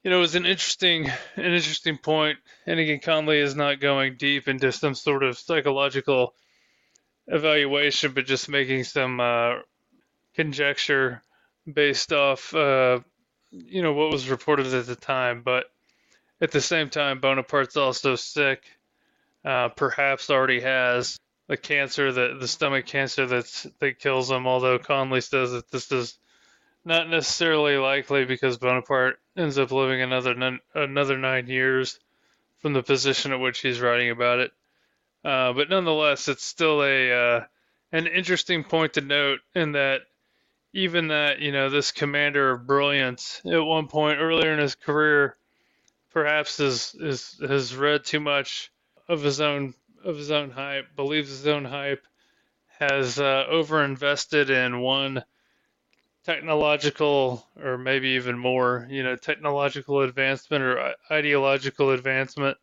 you 0.04 0.12
know, 0.12 0.20
was 0.20 0.36
an 0.36 0.46
interesting, 0.46 1.08
an 1.38 1.54
interesting 1.54 1.98
point. 1.98 2.38
And 2.66 2.82
again, 2.82 3.00
Conley 3.00 3.40
is 3.40 3.56
not 3.56 3.80
going 3.80 4.18
deep 4.18 4.50
into 4.50 4.74
some 4.74 4.94
sort 4.94 5.24
of 5.24 5.40
psychological 5.40 6.34
evaluation, 7.28 8.12
but 8.12 8.26
just 8.26 8.50
making 8.50 8.84
some 8.84 9.22
uh, 9.22 9.54
conjecture 10.36 11.24
based 11.72 12.12
off, 12.12 12.54
uh, 12.54 13.00
you 13.52 13.84
know, 13.84 13.94
what 13.94 14.12
was 14.12 14.30
reported 14.30 14.74
at 14.74 14.86
the 14.86 14.98
time. 14.98 15.44
But 15.44 15.72
at 16.42 16.52
the 16.52 16.62
same 16.62 16.90
time, 16.90 17.20
Bonaparte's 17.20 17.78
also 17.78 18.16
sick. 18.16 18.64
Uh, 19.44 19.70
perhaps 19.70 20.30
already 20.30 20.62
has 20.62 21.18
the 21.48 21.58
cancer 21.58 22.12
that 22.12 22.40
the 22.40 22.48
stomach 22.48 22.86
cancer 22.86 23.26
that's 23.26 23.66
that 23.80 24.00
kills 24.00 24.30
him. 24.30 24.48
Although 24.48 24.80
Conley 24.80 25.22
says 25.22 25.52
that 25.52 25.72
this 25.72 25.92
is 25.92 26.18
not 26.86 27.10
necessarily 27.10 27.78
likely 27.78 28.26
because 28.26 28.58
Bonaparte 28.58 29.20
ends 29.38 29.58
up 29.58 29.72
living 29.72 30.02
another 30.02 30.60
another 30.76 31.18
nine 31.18 31.48
years 31.48 32.00
from 32.60 32.74
the 32.74 32.84
position 32.84 33.32
at 33.32 33.40
which 33.40 33.60
he's 33.60 33.82
writing 33.82 34.12
about 34.12 34.40
it. 34.40 34.52
Uh, 35.24 35.54
but 35.54 35.70
nonetheless, 35.70 36.28
it's 36.28 36.44
still 36.44 36.84
a 36.84 37.12
uh, 37.12 37.46
an 37.92 38.08
interesting 38.08 38.64
point 38.64 38.94
to 38.94 39.02
note 39.02 39.40
in 39.56 39.74
that 39.74 40.02
even 40.74 41.08
that 41.08 41.40
you 41.40 41.52
know 41.52 41.70
this 41.70 41.92
commander 41.92 42.52
of 42.52 42.68
brilliance 42.68 43.42
at 43.46 43.64
one 43.64 43.88
point 43.88 44.20
earlier 44.20 44.54
in 44.54 44.60
his 44.60 44.76
career 44.76 45.36
perhaps 46.12 46.60
is, 46.60 46.96
is 47.00 47.40
has 47.48 47.76
read 47.76 48.06
too 48.06 48.20
much 48.20 48.72
of 49.08 49.22
his 49.22 49.42
own 49.42 49.74
of 50.04 50.18
his 50.18 50.32
own 50.32 50.50
hype, 50.50 50.96
believes 50.96 51.30
his 51.30 51.48
own 51.48 51.66
hype, 51.66 52.06
has 52.80 53.20
uh, 53.20 53.46
overinvested 53.52 54.50
in 54.50 54.80
one 54.80 55.24
technological 56.24 57.46
or 57.62 57.78
maybe 57.78 58.10
even 58.10 58.38
more, 58.38 58.88
you 58.90 59.04
know, 59.04 59.16
technological 59.16 60.02
advancement 60.02 60.64
or 60.64 60.94
ideological 61.12 61.92
advancement, 61.92 62.58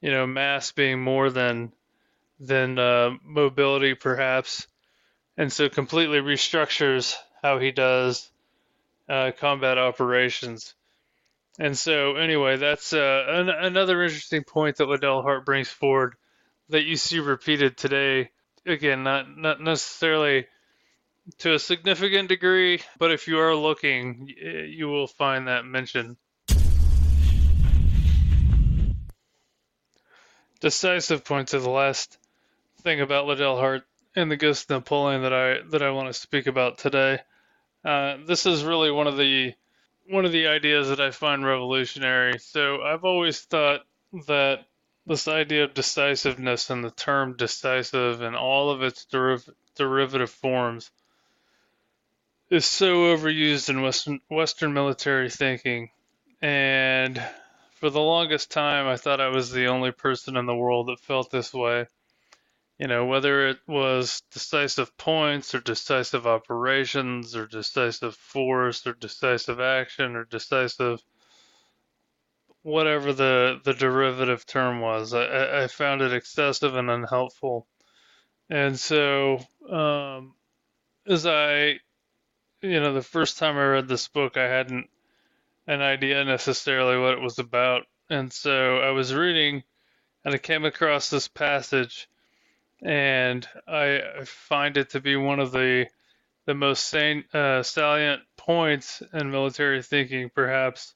you 0.00 0.10
know, 0.10 0.26
mass 0.26 0.72
being 0.72 1.00
more 1.00 1.30
than 1.30 1.72
than 2.40 2.78
uh, 2.78 3.10
mobility 3.22 3.94
perhaps, 3.94 4.66
and 5.36 5.52
so 5.52 5.68
completely 5.68 6.18
restructures 6.18 7.14
how 7.42 7.58
he 7.58 7.70
does 7.70 8.30
uh, 9.08 9.30
combat 9.38 9.78
operations. 9.78 10.74
And 11.58 11.78
so, 11.78 12.16
anyway, 12.16 12.56
that's 12.56 12.92
uh, 12.92 13.24
an- 13.28 13.48
another 13.48 14.02
interesting 14.02 14.42
point 14.42 14.76
that 14.76 14.88
Liddell 14.88 15.22
Hart 15.22 15.46
brings 15.46 15.68
forward 15.68 16.16
that 16.70 16.84
you 16.84 16.96
see 16.96 17.20
repeated 17.20 17.76
today. 17.76 18.30
Again, 18.66 19.04
not 19.04 19.36
not 19.36 19.60
necessarily 19.60 20.46
to 21.38 21.54
a 21.54 21.58
significant 21.58 22.28
degree, 22.28 22.80
but 22.98 23.12
if 23.12 23.28
you 23.28 23.38
are 23.38 23.54
looking, 23.54 24.28
you 24.28 24.88
will 24.88 25.06
find 25.06 25.48
that 25.48 25.64
mentioned. 25.64 26.16
Decisive 30.60 31.24
points 31.24 31.52
are 31.52 31.60
the 31.60 31.70
last 31.70 32.18
thing 32.80 33.00
about 33.00 33.26
Liddell 33.26 33.58
Hart 33.58 33.82
and 34.16 34.30
the 34.30 34.36
Ghost 34.36 34.70
of 34.70 34.76
Napoleon 34.76 35.22
that 35.22 35.32
I 35.32 35.58
that 35.70 35.82
I 35.82 35.90
want 35.90 36.08
to 36.08 36.18
speak 36.18 36.46
about 36.46 36.78
today. 36.78 37.18
Uh, 37.84 38.16
this 38.26 38.46
is 38.46 38.64
really 38.64 38.90
one 38.90 39.06
of 39.06 39.16
the 39.16 39.52
one 40.08 40.24
of 40.24 40.32
the 40.32 40.48
ideas 40.48 40.88
that 40.88 41.00
I 41.00 41.10
find 41.10 41.44
revolutionary. 41.44 42.38
So 42.38 42.82
I've 42.82 43.04
always 43.04 43.40
thought 43.40 43.82
that 44.26 44.60
this 45.06 45.28
idea 45.28 45.64
of 45.64 45.74
decisiveness 45.74 46.70
and 46.70 46.84
the 46.84 46.90
term 46.90 47.36
decisive 47.36 48.22
and 48.22 48.36
all 48.36 48.70
of 48.70 48.82
its 48.82 49.06
deriv- 49.12 49.50
derivative 49.76 50.30
forms 50.30 50.90
is 52.50 52.66
so 52.66 53.16
overused 53.16 53.70
in 53.70 53.82
Western 53.82 54.20
Western 54.30 54.72
military 54.74 55.30
thinking. 55.30 55.90
And 56.42 57.22
for 57.76 57.90
the 57.90 58.00
longest 58.00 58.52
time, 58.52 58.86
I 58.86 58.96
thought 58.96 59.20
I 59.20 59.28
was 59.28 59.50
the 59.50 59.66
only 59.68 59.92
person 59.92 60.36
in 60.36 60.46
the 60.46 60.56
world 60.56 60.88
that 60.88 61.00
felt 61.00 61.30
this 61.30 61.52
way 61.54 61.86
you 62.78 62.88
know, 62.88 63.06
whether 63.06 63.48
it 63.48 63.58
was 63.66 64.22
decisive 64.32 64.96
points 64.96 65.54
or 65.54 65.60
decisive 65.60 66.26
operations 66.26 67.36
or 67.36 67.46
decisive 67.46 68.16
force 68.16 68.86
or 68.86 68.94
decisive 68.94 69.60
action 69.60 70.16
or 70.16 70.24
decisive 70.24 71.00
whatever 72.64 73.12
the, 73.12 73.60
the 73.62 73.74
derivative 73.74 74.46
term 74.46 74.80
was, 74.80 75.12
I, 75.12 75.64
I 75.64 75.66
found 75.68 76.00
it 76.00 76.14
excessive 76.14 76.74
and 76.74 76.90
unhelpful. 76.90 77.66
And 78.48 78.80
so, 78.80 79.38
um, 79.70 80.34
as 81.06 81.26
I, 81.26 81.78
you 82.62 82.80
know, 82.80 82.94
the 82.94 83.02
first 83.02 83.38
time 83.38 83.58
I 83.58 83.66
read 83.66 83.86
this 83.86 84.08
book, 84.08 84.38
I 84.38 84.48
hadn't 84.48 84.88
an 85.66 85.82
idea 85.82 86.24
necessarily 86.24 86.98
what 86.98 87.12
it 87.12 87.20
was 87.20 87.38
about. 87.38 87.82
And 88.08 88.32
so 88.32 88.78
I 88.78 88.90
was 88.90 89.14
reading 89.14 89.62
and 90.24 90.34
I 90.34 90.38
came 90.38 90.64
across 90.64 91.10
this 91.10 91.28
passage 91.28 92.08
and 92.84 93.48
I 93.66 94.02
find 94.26 94.76
it 94.76 94.90
to 94.90 95.00
be 95.00 95.16
one 95.16 95.40
of 95.40 95.52
the 95.52 95.88
the 96.46 96.54
most 96.54 96.88
sane, 96.88 97.24
uh, 97.34 97.62
salient 97.62 98.22
points 98.36 99.02
in 99.14 99.30
military 99.30 99.82
thinking, 99.82 100.30
perhaps 100.34 100.94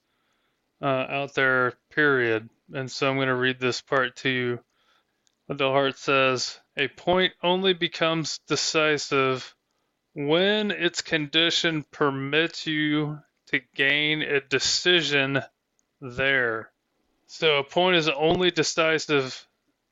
uh, 0.83 0.87
out 0.87 1.35
there. 1.35 1.75
Period. 1.93 2.49
And 2.75 2.91
so 2.91 3.11
I'm 3.11 3.17
going 3.17 3.29
to 3.29 3.35
read 3.37 3.61
this 3.61 3.81
part 3.83 4.17
to 4.19 4.31
you. 4.31 4.61
Liddell 5.49 5.73
Hart 5.73 5.99
says, 5.99 6.59
"A 6.77 6.89
point 6.89 7.35
only 7.43 7.75
becomes 7.75 8.41
decisive 8.49 9.55
when 10.15 10.71
its 10.73 11.03
condition 11.03 11.85
permits 11.91 12.67
you 12.67 13.21
to 13.49 13.61
gain 13.75 14.23
a 14.23 14.41
decision 14.41 15.43
there." 16.01 16.71
So 17.27 17.59
a 17.59 17.65
point 17.65 17.97
is 17.97 18.09
only 18.09 18.51
decisive 18.51 19.47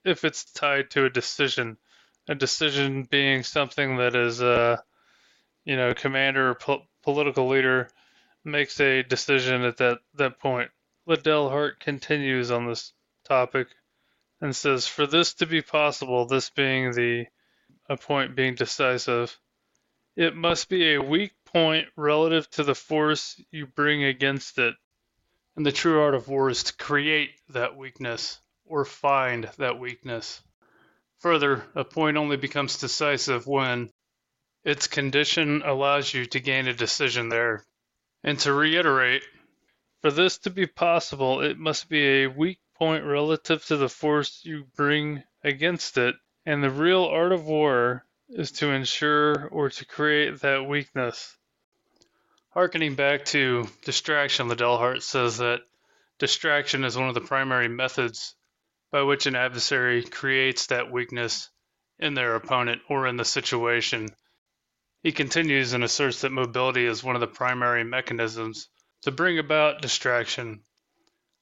if 0.04 0.24
it's 0.24 0.44
tied 0.52 0.90
to 0.92 1.06
a 1.06 1.10
decision 1.10 1.76
a 2.28 2.34
decision 2.34 3.04
being 3.04 3.42
something 3.42 3.98
that 3.98 4.16
is, 4.16 4.42
uh, 4.42 4.78
you 5.64 5.76
know, 5.76 5.94
commander 5.94 6.50
or 6.50 6.54
po- 6.54 6.86
political 7.02 7.48
leader 7.48 7.88
makes 8.44 8.80
a 8.80 9.02
decision 9.02 9.62
at 9.62 9.78
that, 9.78 9.98
that 10.14 10.38
point. 10.40 10.70
Liddell 11.06 11.50
Hart 11.50 11.80
continues 11.80 12.50
on 12.50 12.66
this 12.66 12.92
topic 13.24 13.68
and 14.40 14.54
says, 14.54 14.86
For 14.86 15.06
this 15.06 15.34
to 15.34 15.46
be 15.46 15.62
possible, 15.62 16.26
this 16.26 16.50
being 16.50 16.92
the 16.92 17.26
a 17.88 17.96
point 17.96 18.36
being 18.36 18.54
decisive, 18.54 19.38
it 20.16 20.34
must 20.36 20.68
be 20.68 20.94
a 20.94 21.02
weak 21.02 21.32
point 21.44 21.88
relative 21.96 22.50
to 22.50 22.64
the 22.64 22.74
force 22.74 23.40
you 23.50 23.66
bring 23.66 24.04
against 24.04 24.58
it. 24.58 24.74
And 25.56 25.64
the 25.64 25.72
true 25.72 26.00
art 26.00 26.14
of 26.14 26.28
war 26.28 26.50
is 26.50 26.64
to 26.64 26.76
create 26.76 27.30
that 27.50 27.76
weakness 27.76 28.40
or 28.66 28.84
find 28.84 29.48
that 29.58 29.78
weakness. 29.78 30.42
Further, 31.20 31.66
a 31.74 31.84
point 31.84 32.16
only 32.16 32.36
becomes 32.36 32.78
decisive 32.78 33.46
when 33.46 33.90
its 34.64 34.86
condition 34.86 35.62
allows 35.64 36.12
you 36.12 36.26
to 36.26 36.40
gain 36.40 36.68
a 36.68 36.74
decision 36.74 37.28
there. 37.30 37.64
And 38.22 38.38
to 38.40 38.52
reiterate, 38.52 39.22
for 40.02 40.10
this 40.10 40.38
to 40.38 40.50
be 40.50 40.66
possible, 40.66 41.40
it 41.40 41.58
must 41.58 41.88
be 41.88 42.22
a 42.22 42.26
weak 42.26 42.60
point 42.74 43.04
relative 43.04 43.64
to 43.66 43.76
the 43.76 43.88
force 43.88 44.44
you 44.44 44.66
bring 44.76 45.24
against 45.42 45.96
it, 45.96 46.16
and 46.44 46.62
the 46.62 46.70
real 46.70 47.04
art 47.04 47.32
of 47.32 47.46
war 47.46 48.04
is 48.28 48.52
to 48.52 48.70
ensure 48.70 49.48
or 49.48 49.70
to 49.70 49.84
create 49.86 50.40
that 50.40 50.68
weakness. 50.68 51.36
Harkening 52.50 52.94
back 52.94 53.24
to 53.26 53.66
distraction, 53.82 54.48
Liddell 54.48 54.78
Hart 54.78 55.02
says 55.02 55.38
that 55.38 55.62
distraction 56.18 56.84
is 56.84 56.96
one 56.96 57.08
of 57.08 57.14
the 57.14 57.20
primary 57.20 57.68
methods 57.68 58.35
by 58.96 59.02
which 59.02 59.26
an 59.26 59.36
adversary 59.36 60.02
creates 60.02 60.68
that 60.68 60.90
weakness 60.90 61.50
in 61.98 62.14
their 62.14 62.34
opponent 62.34 62.80
or 62.88 63.06
in 63.06 63.18
the 63.18 63.26
situation. 63.26 64.08
He 65.02 65.12
continues 65.12 65.74
and 65.74 65.84
asserts 65.84 66.22
that 66.22 66.32
mobility 66.32 66.86
is 66.86 67.04
one 67.04 67.14
of 67.14 67.20
the 67.20 67.26
primary 67.26 67.84
mechanisms 67.84 68.70
to 69.02 69.10
bring 69.10 69.38
about 69.38 69.82
distraction. 69.82 70.62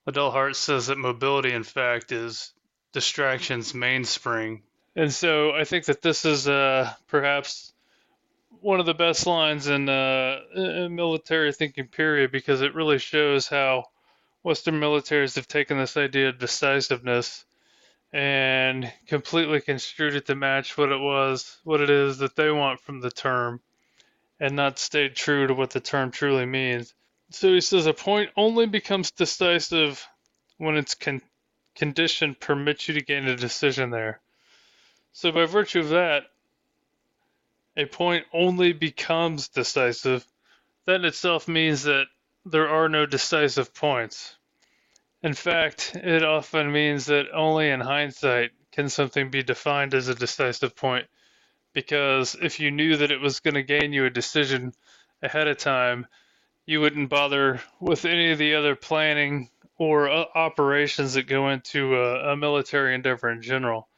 Liddell 0.05 0.33
Hart 0.33 0.57
says 0.57 0.89
that 0.89 0.99
mobility, 0.99 1.53
in 1.53 1.63
fact, 1.63 2.11
is 2.11 2.53
distraction's 2.93 3.73
mainspring. 3.73 4.65
And 4.97 5.15
so 5.15 5.53
I 5.53 5.63
think 5.63 5.85
that 5.85 6.03
this 6.03 6.25
is 6.25 6.49
uh, 6.49 6.93
perhaps 7.07 7.73
one 8.63 8.81
of 8.81 8.87
the 8.87 8.95
best 8.95 9.29
lines 9.29 9.69
in, 9.69 9.89
uh, 9.89 10.41
in 10.57 10.97
military 10.97 11.53
thinking, 11.53 11.87
period, 11.87 12.33
because 12.33 12.63
it 12.63 12.75
really 12.75 12.99
shows 12.99 13.47
how 13.47 13.85
Western 14.45 14.75
militaries 14.75 15.37
have 15.37 15.49
taken 15.49 15.79
this 15.79 15.97
idea 15.97 16.29
of 16.29 16.39
decisiveness 16.39 17.47
and 18.13 18.93
completely 19.07 19.63
construed 19.63 20.15
it 20.15 20.27
to 20.27 20.35
match 20.35 20.77
what 20.77 20.93
it 20.93 21.01
was, 21.01 21.57
what 21.65 21.81
it 21.81 21.89
is 21.89 22.19
that 22.19 22.37
they 22.37 22.51
want 22.51 22.79
from 22.79 23.01
the 23.01 23.11
term, 23.11 23.59
and 24.39 24.55
not 24.55 24.79
stayed 24.79 25.17
true 25.17 25.47
to 25.47 25.55
what 25.55 25.71
the 25.71 25.81
term 25.81 26.11
truly 26.11 26.45
means. 26.45 26.93
So 27.31 27.55
he 27.55 27.63
says 27.63 27.87
a 27.87 27.95
point 27.95 28.31
only 28.37 28.67
becomes 28.67 29.13
decisive 29.13 30.07
when 30.59 30.77
its 30.77 30.95
con- 30.95 31.23
condition 31.75 32.37
permits 32.39 32.87
you 32.87 32.95
to 32.95 33.01
gain 33.01 33.27
a 33.27 33.37
decision 33.37 33.89
there. 33.89 34.21
So 35.13 35.33
by 35.33 35.47
virtue 35.47 35.81
of 35.81 35.89
that, 35.89 36.25
a 37.79 37.87
point 37.87 38.27
only 38.31 38.75
becomes 38.75 39.49
decisive. 39.49 40.27
That 40.85 40.97
in 40.97 41.07
itself 41.07 41.49
means 41.49 41.85
that 41.85 42.05
there 42.45 42.69
are 42.69 42.89
no 42.89 43.07
decisive 43.07 43.75
points. 43.75 44.37
In 45.23 45.35
fact, 45.35 45.97
it 45.97 46.23
often 46.23 46.71
means 46.71 47.07
that 47.07 47.33
only 47.33 47.71
in 47.71 47.81
hindsight 47.81 48.51
can 48.73 48.89
something 48.89 49.31
be 49.31 49.43
defined 49.43 49.95
as 49.95 50.09
a 50.09 50.15
decisive 50.15 50.77
point. 50.77 51.07
Because 51.73 52.37
if 52.41 52.61
you 52.61 52.71
knew 52.71 52.99
that 52.99 53.11
it 53.11 53.21
was 53.21 53.41
going 53.41 53.55
to 53.55 53.63
gain 53.63 53.93
you 53.93 54.05
a 54.05 54.11
decision 54.11 54.75
ahead 55.23 55.49
of 55.49 55.57
time, 55.57 56.07
you 56.67 56.81
wouldn't 56.81 57.09
bother 57.09 57.61
with 57.81 58.05
any 58.05 58.33
of 58.33 58.39
the 58.39 58.55
other 58.55 58.77
planning 58.77 59.49
or 59.77 60.09
uh, 60.09 60.25
operations 60.35 61.15
that 61.15 61.27
go 61.27 61.49
into 61.49 61.97
a, 61.97 62.33
a 62.33 62.37
military 62.37 62.95
endeavor 62.95 63.31
in 63.31 63.43
general. 63.43 63.89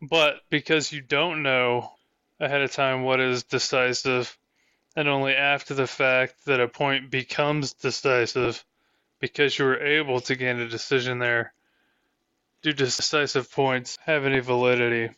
But 0.00 0.42
because 0.50 0.92
you 0.92 1.00
don't 1.00 1.42
know 1.42 1.90
ahead 2.38 2.62
of 2.62 2.70
time 2.70 3.02
what 3.02 3.20
is 3.20 3.42
decisive, 3.42 4.36
and 4.96 5.08
only 5.08 5.34
after 5.34 5.74
the 5.74 5.86
fact 5.86 6.44
that 6.46 6.60
a 6.60 6.68
point 6.68 7.10
becomes 7.10 7.74
decisive 7.74 8.64
because 9.20 9.58
you 9.58 9.64
were 9.64 9.80
able 9.80 10.20
to 10.20 10.36
gain 10.36 10.58
a 10.60 10.68
decision 10.68 11.18
there, 11.18 11.52
do 12.62 12.72
decisive 12.72 13.50
points 13.52 13.98
have 14.04 14.24
any 14.24 14.40
validity? 14.40 15.14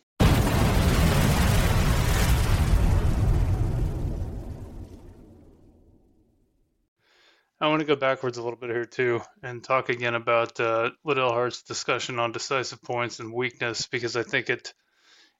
I 7.62 7.68
want 7.68 7.80
to 7.80 7.86
go 7.86 7.96
backwards 7.96 8.38
a 8.38 8.42
little 8.42 8.58
bit 8.58 8.70
here 8.70 8.86
too 8.86 9.20
and 9.42 9.62
talk 9.62 9.90
again 9.90 10.14
about 10.14 10.58
uh, 10.58 10.90
Liddell 11.04 11.30
Hart's 11.30 11.60
discussion 11.62 12.18
on 12.18 12.32
decisive 12.32 12.80
points 12.80 13.20
and 13.20 13.34
weakness 13.34 13.86
because 13.86 14.16
I 14.16 14.22
think 14.22 14.48
it 14.48 14.72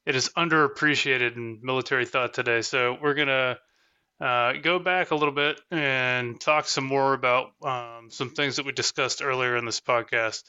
it 0.05 0.14
is 0.14 0.29
underappreciated 0.37 1.37
in 1.37 1.61
military 1.62 2.05
thought 2.05 2.35
today. 2.35 2.61
So 2.61 2.99
we're 3.01 3.14
gonna 3.14 3.59
uh, 4.20 4.52
go 4.54 4.78
back 4.78 5.11
a 5.11 5.14
little 5.14 5.35
bit 5.35 5.61
and 5.70 6.38
talk 6.40 6.66
some 6.66 6.85
more 6.85 7.14
about 7.14 7.52
um, 7.62 8.09
some 8.11 8.30
things 8.30 8.56
that 8.56 8.66
we 8.66 8.72
discussed 8.72 9.22
earlier 9.22 9.56
in 9.56 9.64
this 9.64 9.80
podcast. 9.80 10.44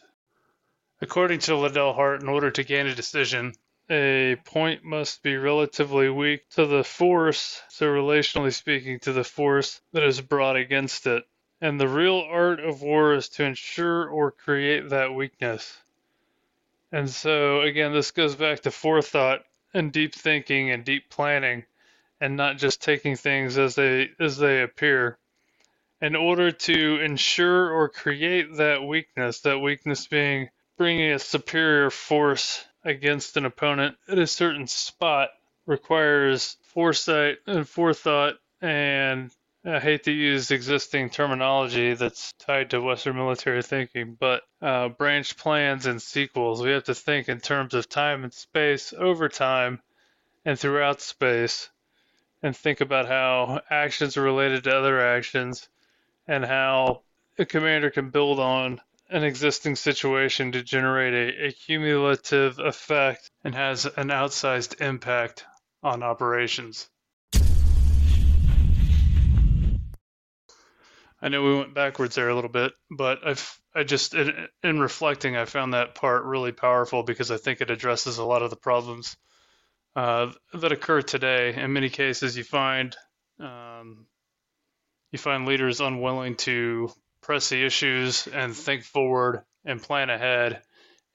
According 1.00 1.40
to 1.40 1.56
Liddell 1.56 1.94
Hart, 1.94 2.22
in 2.22 2.28
order 2.28 2.52
to 2.52 2.64
gain 2.64 2.88
a 2.88 2.94
decision, 2.94 3.54
a 3.90 4.36
point 4.46 4.84
must 4.84 5.24
be 5.24 5.36
relatively 5.38 6.10
weak 6.10 6.48
to 6.52 6.66
the 6.66 6.84
force, 6.84 7.62
so 7.70 7.86
relationally 7.88 8.54
speaking, 8.54 9.00
to 9.00 9.14
the 9.14 9.24
force 9.24 9.82
that 9.94 10.04
is 10.04 10.22
brought 10.22 10.58
against 10.58 11.08
it. 11.08 11.24
And 11.62 11.80
the 11.80 11.88
real 11.88 12.20
art 12.20 12.60
of 12.60 12.82
war 12.82 13.14
is 13.14 13.30
to 13.30 13.44
ensure 13.44 14.08
or 14.08 14.32
create 14.32 14.90
that 14.90 15.14
weakness. 15.14 15.78
And 16.92 17.10
so, 17.10 17.62
again, 17.62 17.94
this 17.94 18.12
goes 18.12 18.36
back 18.36 18.62
to 18.62 18.72
forethought 18.72 19.46
and 19.74 19.92
deep 19.92 20.14
thinking 20.14 20.72
and 20.72 20.84
deep 20.84 21.10
planning 21.10 21.64
and 22.22 22.38
not 22.38 22.58
just 22.58 22.82
taking 22.82 23.18
things 23.18 23.58
as 23.58 23.76
they 23.76 24.12
as 24.20 24.38
they 24.38 24.62
appear. 24.62 25.18
In 26.00 26.16
order 26.16 26.52
to 26.52 27.02
ensure 27.02 27.70
or 27.70 27.90
create 27.90 28.56
that 28.58 28.84
weakness, 28.84 29.42
that 29.42 29.60
weakness 29.60 30.08
being 30.08 30.50
bringing 30.78 31.12
a 31.12 31.20
superior 31.20 31.90
force 31.90 32.64
against 32.86 33.36
an 33.36 33.46
opponent 33.46 33.98
at 34.08 34.18
a 34.18 34.26
certain 34.26 34.68
spot 34.68 35.30
requires 35.66 36.58
foresight 36.64 37.38
and 37.46 37.68
forethought 37.68 38.36
and 38.62 39.32
I 39.64 39.80
hate 39.80 40.06
to 40.06 40.12
use 40.12 40.50
existing 40.50 41.12
terminology 41.12 41.94
that's 41.94 42.34
tied 42.34 42.72
to 42.72 42.82
Western 42.82 43.16
military 43.16 43.62
thinking, 43.62 44.18
but 44.20 44.42
uh, 44.60 44.90
branch 44.90 45.38
plans 45.38 45.86
and 45.86 46.02
sequels. 46.02 46.64
We 46.64 46.72
have 46.72 46.86
to 46.86 46.96
think 46.96 47.30
in 47.30 47.40
terms 47.40 47.76
of 47.76 47.88
time 47.88 48.24
and 48.24 48.34
space 48.34 48.92
over 48.92 49.30
time 49.30 49.82
and 50.46 50.58
throughout 50.58 51.00
space, 51.02 51.70
and 52.44 52.56
think 52.56 52.82
about 52.82 53.08
how 53.08 53.62
actions 53.70 54.18
are 54.18 54.22
related 54.22 54.64
to 54.64 54.76
other 54.76 55.00
actions 55.00 55.70
and 56.28 56.46
how 56.46 57.02
a 57.38 57.46
commander 57.46 57.90
can 57.90 58.10
build 58.10 58.40
on 58.40 58.82
an 59.10 59.24
existing 59.24 59.76
situation 59.76 60.54
to 60.54 60.64
generate 60.64 61.14
a, 61.14 61.48
a 61.48 61.52
cumulative 61.52 62.60
effect 62.60 63.30
and 63.44 63.54
has 63.54 63.86
an 63.86 64.08
outsized 64.08 64.82
impact 64.82 65.46
on 65.84 66.02
operations. 66.02 66.90
I 71.24 71.30
know 71.30 71.44
we 71.44 71.56
went 71.56 71.76
backwards 71.76 72.16
there 72.16 72.30
a 72.30 72.36
little 72.36 72.50
bit, 72.50 72.74
but 72.90 73.20
I've 73.26 73.62
I 73.76 73.84
just 73.84 74.14
in, 74.14 74.48
in, 74.64 74.80
reflecting, 74.80 75.38
I 75.38 75.46
found 75.46 75.74
that 75.74 75.96
part 75.96 76.26
really 76.26 76.52
powerful 76.52 77.04
because 77.04 77.32
I 77.32 77.38
think 77.38 77.62
it 77.62 77.70
addresses 77.70 78.18
a 78.18 78.26
lot 78.26 78.42
of 78.42 78.50
the 78.50 78.58
problems 78.58 79.16
uh, 79.96 80.32
that 80.54 80.72
occur 80.72 81.02
today. 81.02 81.54
In 81.56 81.74
many 81.74 81.90
cases, 81.90 82.38
you 82.38 82.44
find 82.44 82.96
um, 83.40 84.06
you 85.12 85.20
find 85.20 85.46
leaders 85.46 85.82
unwilling 85.82 86.36
to 86.38 86.92
press 87.22 87.50
the 87.50 87.66
issues 87.66 88.28
and 88.28 88.56
think 88.56 88.84
forward 88.84 89.44
and 89.66 89.82
plan 89.82 90.10
ahead, 90.10 90.62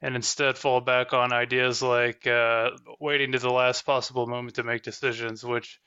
and 0.03 0.15
instead 0.15 0.59
fall 0.59 0.81
back 0.81 1.13
on 1.13 1.33
ideas 1.33 1.83
like 1.83 2.27
uh, 2.27 2.71
waiting 3.01 3.33
to 3.33 3.39
the 3.39 3.51
last 3.51 3.87
possible 3.87 4.27
moment 4.27 4.57
to 4.57 4.63
make 4.63 4.83
decisions, 4.83 5.43
which 5.43 5.81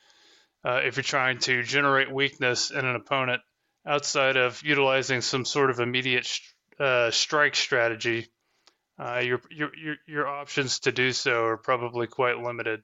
uh, 0.65 0.81
if 0.83 0.97
you're 0.97 1.03
trying 1.03 1.39
to 1.39 1.63
generate 1.63 2.11
weakness 2.11 2.71
in 2.71 2.85
an 2.85 2.95
opponent 2.95 3.41
outside 3.85 4.35
of 4.35 4.61
utilizing 4.63 5.21
some 5.21 5.45
sort 5.45 5.69
of 5.69 5.79
immediate 5.79 6.27
uh, 6.79 7.11
strike 7.11 7.55
strategy, 7.55 8.27
uh, 8.99 9.19
your, 9.19 9.41
your, 9.49 9.69
your, 9.75 9.95
your 10.07 10.27
options 10.27 10.79
to 10.81 10.91
do 10.91 11.11
so 11.11 11.45
are 11.45 11.57
probably 11.57 12.07
quite 12.07 12.37
limited. 12.39 12.81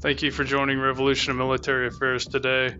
Thank 0.00 0.22
you 0.22 0.30
for 0.30 0.44
joining 0.44 0.78
Revolution 0.78 1.30
of 1.30 1.36
Military 1.36 1.86
Affairs 1.86 2.26
today. 2.26 2.74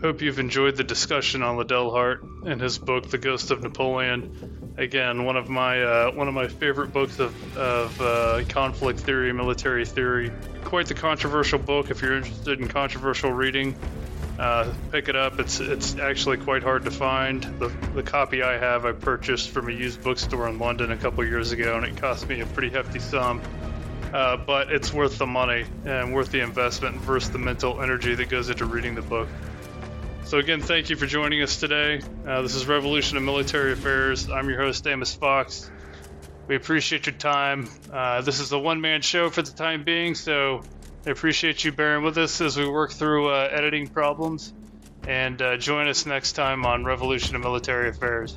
Hope 0.00 0.22
you've 0.22 0.38
enjoyed 0.38 0.76
the 0.76 0.84
discussion 0.84 1.42
on 1.42 1.56
Liddell 1.56 1.90
Hart 1.90 2.22
and 2.44 2.60
his 2.60 2.78
book, 2.78 3.08
The 3.10 3.18
Ghost 3.18 3.50
of 3.50 3.62
Napoleon. 3.62 4.74
Again, 4.78 5.24
one 5.24 5.36
of 5.36 5.48
my 5.48 5.82
uh, 5.82 6.10
one 6.12 6.28
of 6.28 6.34
my 6.34 6.48
favorite 6.48 6.92
books 6.92 7.18
of, 7.18 7.56
of 7.56 8.00
uh, 8.00 8.44
conflict 8.48 9.00
theory, 9.00 9.32
military 9.32 9.86
theory. 9.86 10.30
Quite 10.64 10.86
the 10.86 10.94
controversial 10.94 11.58
book. 11.58 11.90
If 11.90 12.02
you're 12.02 12.16
interested 12.16 12.60
in 12.60 12.68
controversial 12.68 13.32
reading, 13.32 13.74
uh, 14.38 14.72
pick 14.90 15.08
it 15.08 15.16
up. 15.16 15.38
It's 15.40 15.60
it's 15.60 15.96
actually 15.98 16.36
quite 16.38 16.62
hard 16.62 16.84
to 16.84 16.90
find. 16.90 17.42
The, 17.58 17.68
the 17.94 18.02
copy 18.02 18.42
I 18.42 18.58
have 18.58 18.84
I 18.84 18.92
purchased 18.92 19.50
from 19.50 19.68
a 19.68 19.72
used 19.72 20.02
bookstore 20.02 20.48
in 20.48 20.58
London 20.58 20.92
a 20.92 20.96
couple 20.96 21.24
years 21.24 21.52
ago, 21.52 21.76
and 21.76 21.86
it 21.86 21.96
cost 21.96 22.28
me 22.28 22.40
a 22.40 22.46
pretty 22.46 22.70
hefty 22.70 22.98
sum. 22.98 23.40
Uh, 24.12 24.36
but 24.36 24.72
it's 24.72 24.92
worth 24.92 25.18
the 25.18 25.26
money 25.26 25.64
and 25.84 26.14
worth 26.14 26.30
the 26.30 26.40
investment 26.40 26.96
versus 26.96 27.30
the 27.30 27.38
mental 27.38 27.82
energy 27.82 28.14
that 28.14 28.28
goes 28.28 28.48
into 28.48 28.64
reading 28.64 28.94
the 28.94 29.02
book. 29.02 29.28
So 30.24 30.38
again, 30.38 30.60
thank 30.60 30.90
you 30.90 30.96
for 30.96 31.06
joining 31.06 31.42
us 31.42 31.58
today. 31.58 32.00
Uh, 32.26 32.42
this 32.42 32.54
is 32.54 32.66
Revolution 32.66 33.16
of 33.16 33.22
Military 33.22 33.72
Affairs. 33.72 34.28
I'm 34.28 34.48
your 34.48 34.58
host, 34.58 34.86
Amos 34.86 35.14
Fox. 35.14 35.70
We 36.46 36.56
appreciate 36.56 37.06
your 37.06 37.14
time. 37.14 37.68
Uh, 37.92 38.22
this 38.22 38.40
is 38.40 38.52
a 38.52 38.58
one-man 38.58 39.02
show 39.02 39.30
for 39.30 39.42
the 39.42 39.50
time 39.52 39.82
being, 39.84 40.14
so 40.14 40.62
I 41.06 41.10
appreciate 41.10 41.64
you 41.64 41.70
bearing 41.70 42.02
with 42.02 42.18
us 42.18 42.40
as 42.40 42.56
we 42.56 42.68
work 42.68 42.90
through 42.90 43.28
uh, 43.28 43.48
editing 43.52 43.86
problems. 43.86 44.52
And 45.06 45.40
uh, 45.40 45.56
join 45.56 45.86
us 45.86 46.04
next 46.04 46.32
time 46.32 46.66
on 46.66 46.84
Revolution 46.84 47.36
of 47.36 47.42
Military 47.42 47.90
Affairs. 47.90 48.36